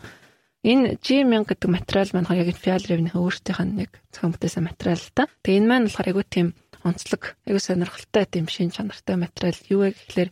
[0.67, 5.23] Энэ G1000 гэдэг материал маань яг Fjallraven-ийн өөртөөх нь нэг зохион бүтээсэн материал л та.
[5.47, 6.47] Тэгээ энэ маань болохоор айгүй тийм
[6.83, 10.29] онцлог айгүй сонирхолтой тийм шин чанартай материал юу вэ гэхлээр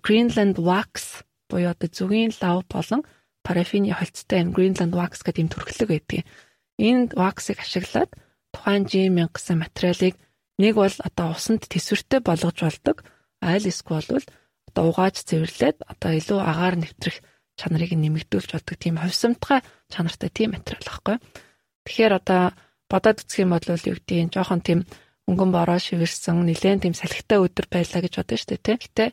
[0.00, 3.04] Greenland wax буюу одоо зүгийн лав болон
[3.44, 6.24] парафины холцтой энэ Greenland wax гэдэг юм төрхлөг байдаг.
[6.80, 8.10] Энэ wax-ыг ашиглаад
[8.56, 10.14] тухайн G1000 гэсэн материалыг
[10.56, 13.04] нэг бол одоо усанд төсвөртэй болгож болдог.
[13.44, 14.24] Айл эсвэл бол
[14.72, 17.20] одоо угааж цэвэрлээд одоо илүү агаар нэвтрэх
[17.60, 19.60] чанарыг нэмэгдүүлж болдог тийм ховсомтгой
[19.92, 21.16] чанартай тийм материал байхгүй.
[21.84, 22.56] Тэгэхээр одоо
[22.88, 24.80] бодоод үзэх юм бол юу гэдэг нь жоохон тийм
[25.28, 28.76] өнгөн бороо шивэрсэн нэлээд тийм салхитай өдөр байлаа гэж бодсон шүү дээ тий.
[28.80, 29.04] Гэтэ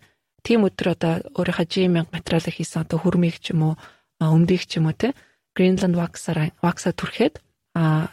[0.42, 3.74] тийм өдөр одоо өөрийнхөө G1000 материалыг хийсэн одоо хөрмийг ч юм уу
[4.24, 5.14] өмдийг ч юм уу тий.
[5.54, 7.44] Greenland wax-аар wax-а түрхэд
[7.78, 8.10] а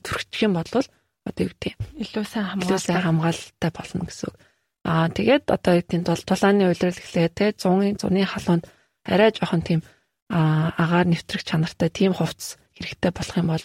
[0.00, 4.36] төрчих юм бол одоо юу гэдэг илүү сайн хамгаалалтай хамгаалалтай болно гэсэн үг.
[4.86, 8.64] Аа тэгээд одоо юу гэдэг бол тулааны уйлрал гэхлээр те 100-ын 100-ны халуунд
[9.06, 9.80] арай жоохон тийм
[10.30, 13.64] агаар нэвтрэх чанартай тийм хувцс хэрэгтэй болох юм бол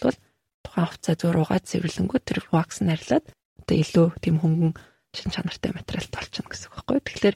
[0.61, 3.25] тухайн хувцас зөөр угаад цэвэрлэнгүү тэр wax нарилаад
[3.59, 4.73] одоо илүү тийм хөнгөн
[5.11, 6.99] шин чанартай материалт болчихно гэсэн үг байхгүй.
[7.01, 7.35] Тэгэхээр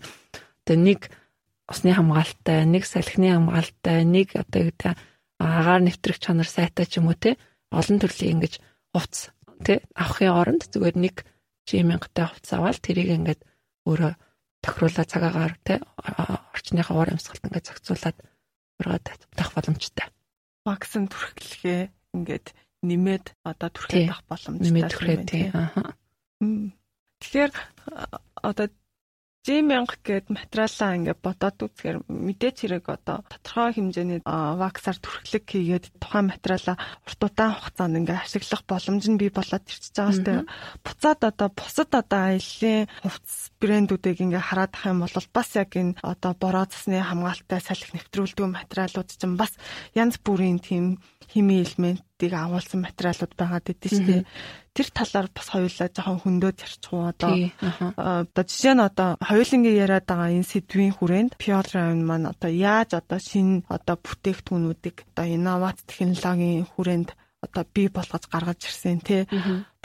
[0.63, 0.99] одоо нэг
[1.67, 4.93] усны хамгаалалтай, нэг салхины хамгаалалтай, нэг одоо гэдэг
[5.41, 7.35] агаар нэвтрэх чанар сайтай ч юм уу те
[7.73, 9.33] олон төрлийн ингэж хувц
[9.65, 11.15] те авахын оронд зүгээр нэг
[11.67, 13.41] G1000-тай хувц аваад тэрийг ингээд
[13.89, 14.13] өөрөө
[14.65, 15.79] тохируулаад цагаагаар те
[16.53, 18.17] орчныхаа уур амьсгалд ингээд зохицуулаад
[18.81, 20.09] ураад татах боломжтой.
[20.65, 21.81] Вакцин түрхлэхээ
[22.17, 22.47] ингээд
[22.81, 24.65] нэмээд одоо түрхээд авах боломжтой.
[24.65, 25.45] Нэмээд түрхээд тий.
[25.53, 25.93] Аа.
[27.21, 27.51] Тэгэхээр
[28.41, 28.67] одоо
[29.45, 36.33] G1000 гээд материалаа ингээд бодоод үзэхээр мэдээч хэрэг одоо тодорхой хэмжээний ваксаар түрхлэг хийгээд тухайн
[36.33, 40.33] материалаа урт удаан хугацаанд ингээд ашиглах боломж нь бий болоод ирчихэж байгаа сте.
[40.81, 45.93] Буцаад одоо бусад одоо аяллаа хувцас брэндүүдийг ингээд хараад ах юм бол бас яг энэ
[46.01, 49.53] одоо бороо цасны хамгаалалттай салхи нэвтрүүлдэг материалууд чинь бас
[49.93, 50.97] янз бүрийн тийм
[51.29, 54.23] хими элементийг агуулсан материалууд идэв шүү дээ.
[54.75, 57.31] Тэр талаар бас хоёулаа жоохон хөндөд ярьчих уу одоо.
[57.95, 63.19] Одоо жишээ нь одоо хоёулангийн яриад байгаа энэ сэдвийн хүрээнд Pure маань одоо яаж одоо
[63.23, 67.09] шинэ одоо бүтээгдэхүүнүүдийг одоо инновац технологийн хүрээнд
[67.45, 69.23] одоо бий болгож гаргаж ирсэн тий.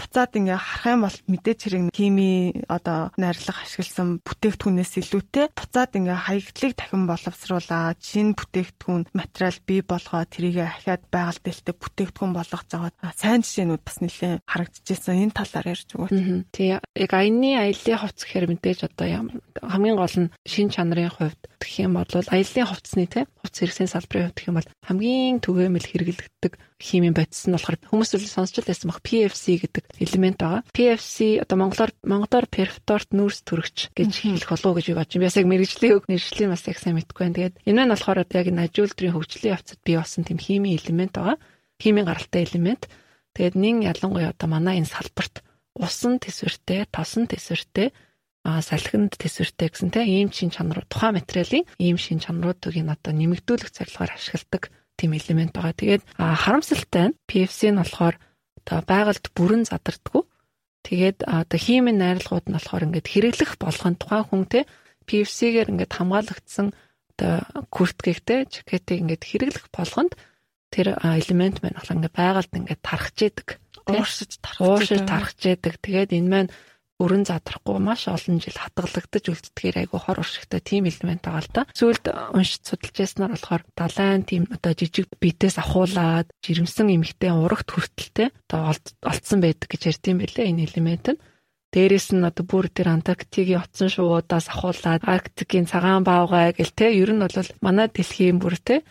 [0.01, 5.53] Буцаад ингээ харах юм бол мэдээч хэрэг хими одоо найрлага ашигласан бүтээгдэхүүнээс илүүтэй.
[5.53, 12.32] Буцаад ингээ хаягдлыг дахин боловсруулаад шинэ бүтээгдэхүүн материал бий болгоо тэрийг ахиад байгаль дэлтэй бүтээгдэхүүн
[12.32, 16.48] болгож байгаа сайн жишээнүүд бас нэлээд харагдчихсан энэ талаар ярьж өгөөч.
[16.48, 16.80] Тий.
[16.80, 19.28] Яг аяны аяллаа хувц гэхээр мэдээж одоо
[19.61, 24.32] хамгийн гол нь шин чанарын хувьд гэх юм бол аяллаа хувцсны тий хувц хэрэгсийн салбарын
[24.32, 28.88] хувьд гэх юм бол хамгийн түгээмэл хэрэглэгддэг химийн бодис нь болохоор хүмүүс үл сонсч байсан
[28.88, 29.05] баг.
[29.05, 30.62] PFC гэдэг элемент байгаа.
[30.70, 35.22] PFC одоо монголоор монголоор перфторт нүүрс төрөгч гэж хэлэх болов уу гэж би бодож байна.
[35.24, 37.36] Би бас яг мэрэгжлийн үг нэршлийн бас яг сайн мэдэхгүй байна.
[37.38, 41.36] Тэгээд энэ нь болохоор яг энэ ажилтрийн хөгжлийн явцад бий болсон тийм химийн элемент байгаа.
[41.82, 42.86] Химийн гаралтай элемент.
[43.34, 45.43] Тэгээд нин ялангуяа одоо манай энэ салбарт
[45.74, 47.91] усан төсвөртэй, тосон төсвөртэй
[48.45, 53.12] а салхинд төсвөртэй гэсэн тийм ийм шин чанарууд тухайн материалын ийм шин чанаруудыг нь одоо
[53.12, 55.76] нэмэгдүүлэх зорилгоор ашигладаг тийм элемент байгаа.
[55.76, 58.16] Тэгээд харамсалтай нь PFC нь болохоор
[58.71, 60.23] одоо байгальд бүрэн задардггүй.
[60.87, 64.61] Тэгээд одоо химийн найрлагууд нь болохоор ингээд хэрэглэх болгон тухайн хүн те
[65.11, 66.71] PFC-гээр ингээд хамгаалагдсан
[67.18, 67.35] одоо
[67.68, 70.14] курткэгтэй жакетыг ингээд хэрэглэх болгонд
[70.71, 73.49] тэр элемент маань болохоор ингээд байгальд ингээд тархаж идэг.
[73.91, 74.62] Ууршиж тархаж.
[74.62, 75.75] Ууршиж тархаж идэг.
[75.83, 76.51] Тэгээд энэ маань
[77.01, 81.62] өрн задрахгүй маш олон жил хадгалагдаж үлддэгээр айгүй хор уршигтай тийм элемент байгаа л да.
[81.72, 82.05] Сүүлд
[82.36, 88.76] уншиж судалж яснаар болохоор далайн тийм одоо жижиг битээс ахуулаад жирэмсэн эмхтэй урагт хүртэлтэй одоо
[89.01, 91.20] олдсон байдаг гэж ярьдсан байлээ энэ элемент нь.
[91.72, 97.14] Дээрээс нь одоо бүр тэр Антарктикийн утсан шувуудаас ахуулаад Арктикийн цагаан баавгай гэл те ер
[97.14, 98.82] нь бол манай дэлхийн бүр те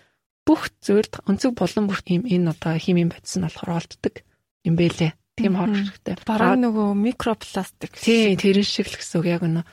[0.47, 4.23] бүх зүйлд онцөг болон бүр ийм энэ одоо химийн бодис нь болохоор олддог
[4.63, 5.11] юм бэлээ.
[5.39, 6.15] Тийм хор хэрэгтэй.
[6.27, 7.95] Бараг нөгөө микропластик.
[7.95, 9.63] Тийм, тэрэн шиг л гэсэн үг яг үнэ.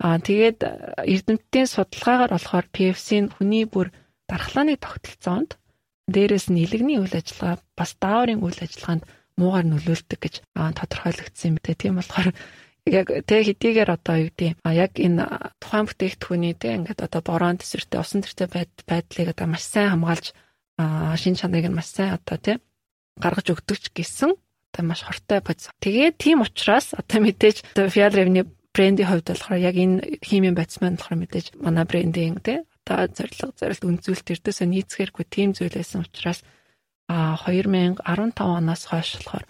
[0.00, 0.58] Аа тэгээд
[1.04, 3.92] эрдэмтдийн судалгаагаар болохоор PFC нь хүний бүр
[4.24, 5.60] дархлааны тогтолцоонд
[6.08, 9.04] дээрээс нь илэгний үйл ажиллагаа бас дааврын үйл ажиллагаанд
[9.36, 11.76] муугар нөлөөлдөг гэж тодорхойлогдсон юм бэ.
[11.76, 12.32] Тийм болохоор
[12.88, 15.24] яг тэг хэдийгээр одоо юу гэдэг а яг энэ
[15.60, 18.48] тухайн бүтээгдэхүүний тэг ингээд одоо борон төсвөртэй усан төртэй
[18.88, 20.32] байдлыг одоо маш сайн хамгаалж
[21.20, 22.58] шин чанарыг нь маш сайн одоо тэг
[23.20, 24.32] гаргаж өгдөг ч гэсэн
[24.70, 25.68] одоо маш хортой бодис.
[25.82, 30.96] Тэгээд тийм учраас одоо мэдээж одоо Revenue брендийн хувьд болохоор яг энэ химийн бодис маань
[30.96, 36.40] болохоор мэдээж манай брендийн тий одоо зорилго зорилт үнцүүлэлт эрдээсээ нийцгээргүй тийм зүйл байсан учраас
[37.10, 37.98] а 2015
[38.38, 39.44] оноос хойш болохоор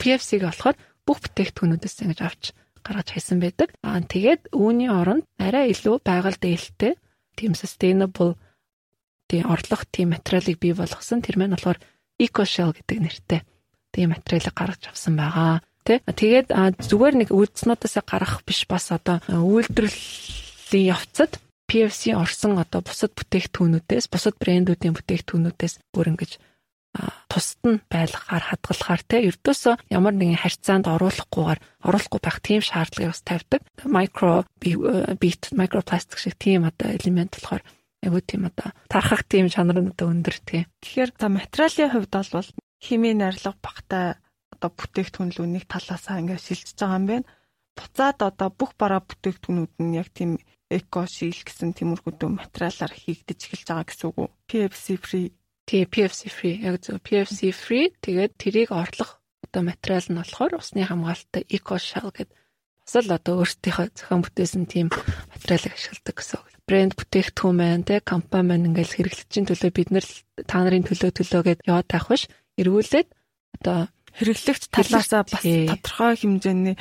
[0.00, 0.76] PFC-г болохоор
[1.08, 2.42] бүх бүтээгдэхүүнүүдээс ингэж авч
[2.84, 3.72] гаргаж хайсан байдаг.
[3.84, 6.96] Аа тэгээд үүний оронд арай илүү байгаль дээлтэй
[7.36, 8.36] тийм sustainable
[9.28, 11.24] тийм орлого тийм материалыг бий болгосон.
[11.24, 11.80] Тэр маань болохоор
[12.20, 13.40] EcoShell гэдэг нэртэй
[13.94, 15.60] тийм материалыг гаргаж авсан байгаа.
[15.84, 16.04] Тэ?
[16.06, 16.48] Тэгээд
[16.80, 24.34] зүгээр нэг үйлдэлснүүдээс гарах биш бас одоо үйлдвэрлэлийн явцад PFC орсон одоо бусад бүтээгдэхүүнүүдээс бусад
[24.42, 26.42] брэндүүдийн бүтээгдэхүүнүүдээс бүр ингэж
[27.30, 33.22] тусад нь байлгахаар хадгалахаар те ердөөсөө ямар нэгэн харьцаанд оруулахгүйгээр оруулахгүй байх тийм шаардлагыг бас
[33.22, 33.60] тавьдаг.
[33.86, 34.42] Micro
[35.22, 37.62] beat microplastic шиг тийм одоо элемент болохоор
[38.02, 40.66] айгуу тийм одоо тархах тийм чанар нь одоо өндөр тий.
[40.82, 42.50] Тэгэхээр за материалын хувьд бол
[42.80, 44.06] химийн найрлага багтай
[44.54, 47.28] одоо бүтээгдэхүүн л үнийг талаасаа ингээд шилжиж байгаа юм байна.
[47.76, 53.66] Буцаад одоо бүх бараа бүтээгдэхүүнүүд нь яг тийм эко шил гэсэн тиймэрхүү материалаар хийгдэж эхэлж
[53.68, 54.28] байгаа гэсэн үг үү?
[54.48, 55.28] PFC free.
[55.66, 56.56] Тий, PFC free.
[56.62, 57.90] Яг зөв PFC free.
[58.04, 62.38] Тэгээд тэрийг орлох одоо материал нь болохоор усны хамгаалалттай eco shell гэдэг
[62.86, 64.86] бас л одоо өөрсдийнхөө зохион бүтээсэн тийм
[65.34, 66.46] материалыг ашигладаг гэсэн үг.
[66.66, 70.06] Брэнд бүтээгдэхүүн маань те компани маань ингээл хэрэглэгчийн төлөө бид нар
[70.46, 72.30] та нарын төлөө төлөөгээд яваад таах биш
[72.60, 73.08] эргүүлээд
[73.60, 73.78] одоо
[74.16, 76.76] хэрэглэгч талаасаа бас тодорхой хэмжээний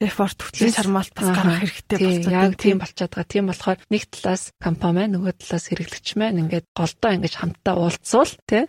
[0.00, 3.32] effort хүчин чармаалт бас гарах хэрэгтэй болчиход яг тийм болчиход байгаа.
[3.32, 8.32] Тийм болохоор нэг талаас компани маань нөгөө талаас хэрэглэгч маань ингээд голдоо ингэж хамтдаа уулзвал
[8.44, 8.62] тий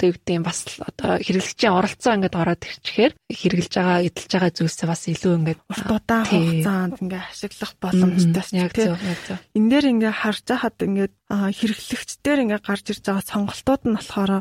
[0.00, 5.34] тэгвдэм бас одоо хэрэглэгчийн оролцоо ингээд ороод ирчихээр хэрэгжилж байгаа эдэлж байгаа зүйлсээ бас илүү
[5.36, 9.38] ингээд урт удаан хугацаанд ингээд ашиглах боломжтой яг зөв яг зөв.
[9.52, 14.32] Энэ дээр ингээд харж байхад ингээд хэрэглэгчдэр ингээд гарч ирж байгаа сонголтууд нь болохоор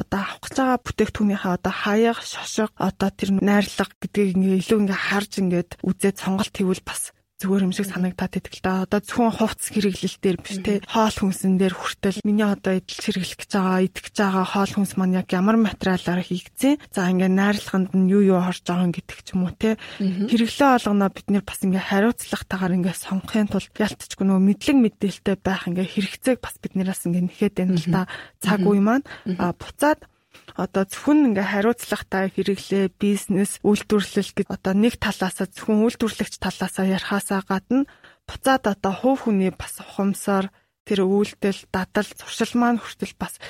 [0.00, 5.06] одоо авах гэж байгаа бүтээгдэхүүнийхээ одоо хаяг, шошго, одоо тэр найрлага гэдгийг ингээд илүү ингээд
[5.08, 8.86] харж ингээд үзээд сонголт хийвэл бас зүгээр юм шиг санагдаад идэг л да.
[8.86, 13.38] Одоо зөвхөн хувцс хэрэглэл дээр биш те хоол хүнсэн дээр хүртэл миний одоо эдэлж хэрэглэх
[13.42, 16.78] гэж байгаа, идэх гэж байгаа хоол хүнс маань яг ямар материалаар хийгдсэн.
[16.94, 19.74] За ингээ найрлаганд нь юу юу орж байгаа гэдэг ч юм уу те.
[19.98, 25.66] Хэрэглээ олгоноо бид нэр бас ингээ хариуцлагатайгаар ингээ сонгохын тулд ялтчгүй нөгөө мэдлэг мэдээлэлтэй байх
[25.66, 28.02] ингээ хэрэгцээг бас биднээс ингээ нэхэд байна л да.
[28.38, 30.06] Цаг үе маань буцаад
[30.52, 37.40] одоо зөвхөн ингээ хариуцлагатай хэрэглээ бизнес үйлдвэрлэл гэж одоо нэг талаасаа зөвхөн үйлдвэрлэгч талаасаа ярихаасаа
[37.48, 37.88] гадна
[38.28, 40.52] буцаад одоо хувь хүний бас ухамсаар
[40.84, 43.40] тэр үйлдэл дадал зуршил маань хүртэл бас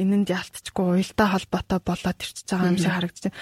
[0.00, 3.40] энэнд ялтчгүй уялдаа холбоотой болоод ирчихэж байгаа юм шиг харагдаж байна.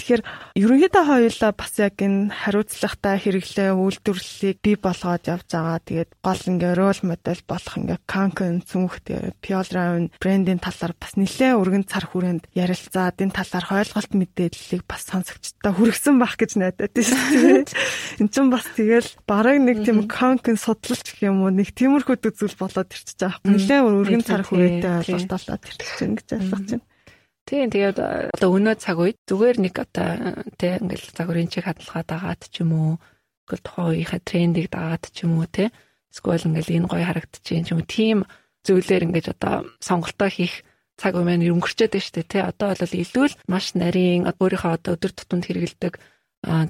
[0.00, 0.24] Тэгэхээр
[0.56, 5.76] ерөнхийдөө хоёулаа бас яг энэ хариуцлагатай хэрэглээ үйлдвэрлэлийг бий болгоод явж байгаа.
[5.84, 11.60] Тэгээд гол ингээ рол модель болох ингээ Kanken цүнх тэгээд Pure брендийн талаар бас нэлээд
[11.60, 17.68] өргөн цар хүрээнд ярилцаад энэ талаар ойлголт мэдээллийг бас сонсогчдод хүргэсэн байх гэж найдаад тийм.
[18.24, 22.56] Эн чинь бас тэгэл бараг нэг тийм Kanken судлалч гэх юм уу нэг тиймэрхүү зүйл
[22.56, 23.44] болоод ирчихэж байгаа.
[23.44, 26.89] Нэлээд өргөн цар хүрээтэй ойлголт болоод ирчихэж байна гэж ойлгож байна.
[27.48, 30.08] Тийм тэгээд э, одоо өнөө цаг үед зүгээр нэг одоо
[30.60, 32.92] тий ингээл загварын чиг хадгалгаад агаад ч юм уу
[33.46, 35.68] ингээл тухайн үеийнхээ трендийг дагаад ч юм уу тий
[36.12, 38.18] эсвэл ингээл энэ гоё харагдчихээн ч юм уу тийм
[38.66, 40.62] зүйлээр ингээд одоо сонголтоо хийх
[41.00, 44.72] цаг үе маань өнгөрчөөд байна шүү дээ тий одоо бол илүү л маш нарийн өөрийнхөө
[44.76, 45.94] одоо өдөр тутамд хэрэгэлдэг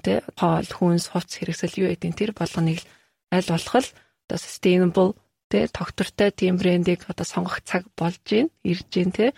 [0.06, 2.78] тий хоол хүнс хувц хэрэгсэл юу гэдэг тэр болгоныг
[3.34, 3.88] аль болох л
[4.30, 5.10] одоо sustainable
[5.50, 9.30] тий тогтвортой тийм брендийг одоо сонгох цаг болж гин ирж гин тий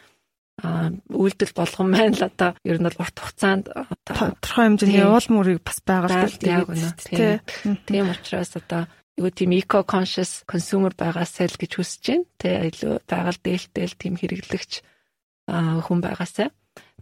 [0.63, 2.55] үйлдэл болгон маань л одоо.
[2.63, 3.67] Ер нь бол урт хугацаанд
[4.07, 7.43] тодорхой хэмжээний уул мөрийг бас байгуулдаг яг үнэ.
[7.87, 8.87] тийм учраас одоо
[9.19, 12.27] юу тийм eco conscious consumer байгаасай л гэж хүсэж байна.
[12.39, 14.73] Тэ илүү байгаль дээлтэл тийм хэрэглэгч
[15.51, 16.49] хүн байгаасай.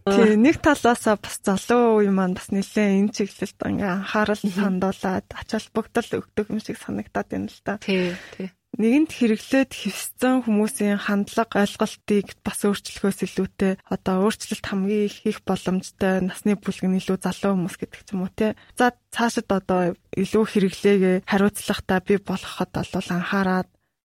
[0.00, 5.48] Тий нэг талаасаа бас залуу үе маань бас нэлээ энэ чиглэлд ингээ анхаарал хандуулад ач
[5.52, 7.76] холбогдол өгдөг юм шиг санагдаад байна л да.
[7.84, 8.48] Тий, тий
[8.79, 16.23] нэгэнд хэрэглээд хэвсцэн хүмүүсийн хандлага ойлголтыг бас өөрчлөхөөс илүүтэй одоо өөрчлөлт хамгийн их хийх боломжтой
[16.23, 18.55] насны бүлэг нь илүү залуу хүмүүс гэдэг ч юм уу те.
[18.79, 23.68] За цаашид одоо илүү хэрэглээгээ хариуцлагатай бий болгоход бол анхаарад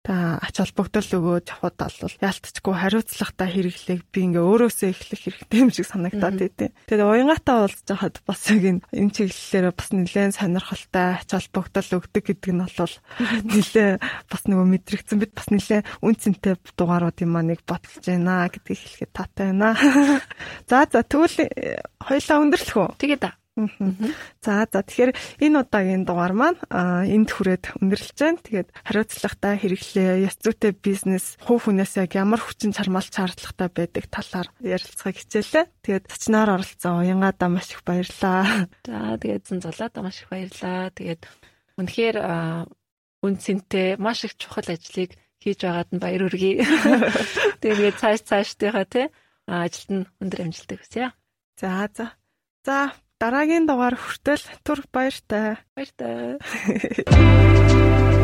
[0.03, 5.71] та ач холбогдол өгөөж явхад бол ялтчгүй хариуцлагатай хэрэглээг би ингээ өөрөөсөө эхлэх хэрэгтэй юм
[5.71, 11.31] шиг санагдаад байдیں۔ Тэгээд уянгаатай уулзж байхад бас яг энэ чиглэлээр бас нэлээд сонирхолтой ач
[11.31, 12.95] холбогдол өгдөг гэдэг нь бол
[13.55, 18.51] нэлээд бас нөгөө мэдрэгдсэн бид бас нэлээд үн цэнтэй дугаарууд юм аа нэг бодолж байна
[18.51, 19.79] гэдгийг хэлэхэд таатай байна.
[20.69, 22.89] За за тэгвэл э, хоёлаа өндөрлөх үү?
[22.99, 25.13] Тэгээд За за тэгэхээр
[25.45, 28.41] энэ удаагийн дугаар маань энд хүрээд өндөрлөж байна.
[28.41, 34.49] Тэгээд хариуцлагатай хэрэглээ, яс зүйтэй бизнес, хувь хүнээс яг ямар хүчин чармаалт шаардлагатай байдаг талаар
[34.65, 35.69] ярилцахыг хичээлээ.
[35.85, 38.73] Тэгээд зочноор оролцсон уянгаадаа маш их баярлалаа.
[38.89, 40.89] За тэгээд зэн золоодоо маш их баярлалаа.
[40.97, 41.23] Тэгээд
[41.77, 42.17] үнэхээр
[43.21, 45.13] үн цэнтэй маш их чухал ажлыг
[45.45, 46.65] хийж байгаад нь баяр хүргэе.
[47.63, 49.07] Тэгээд цааш цаашдынхаа тий
[49.45, 51.13] ажилд нь өндөр амжилт хүсье.
[51.61, 52.17] За за.
[52.65, 55.63] За дараагийн дугаар хүртэл түр баяртай.
[55.79, 56.43] Баяртай.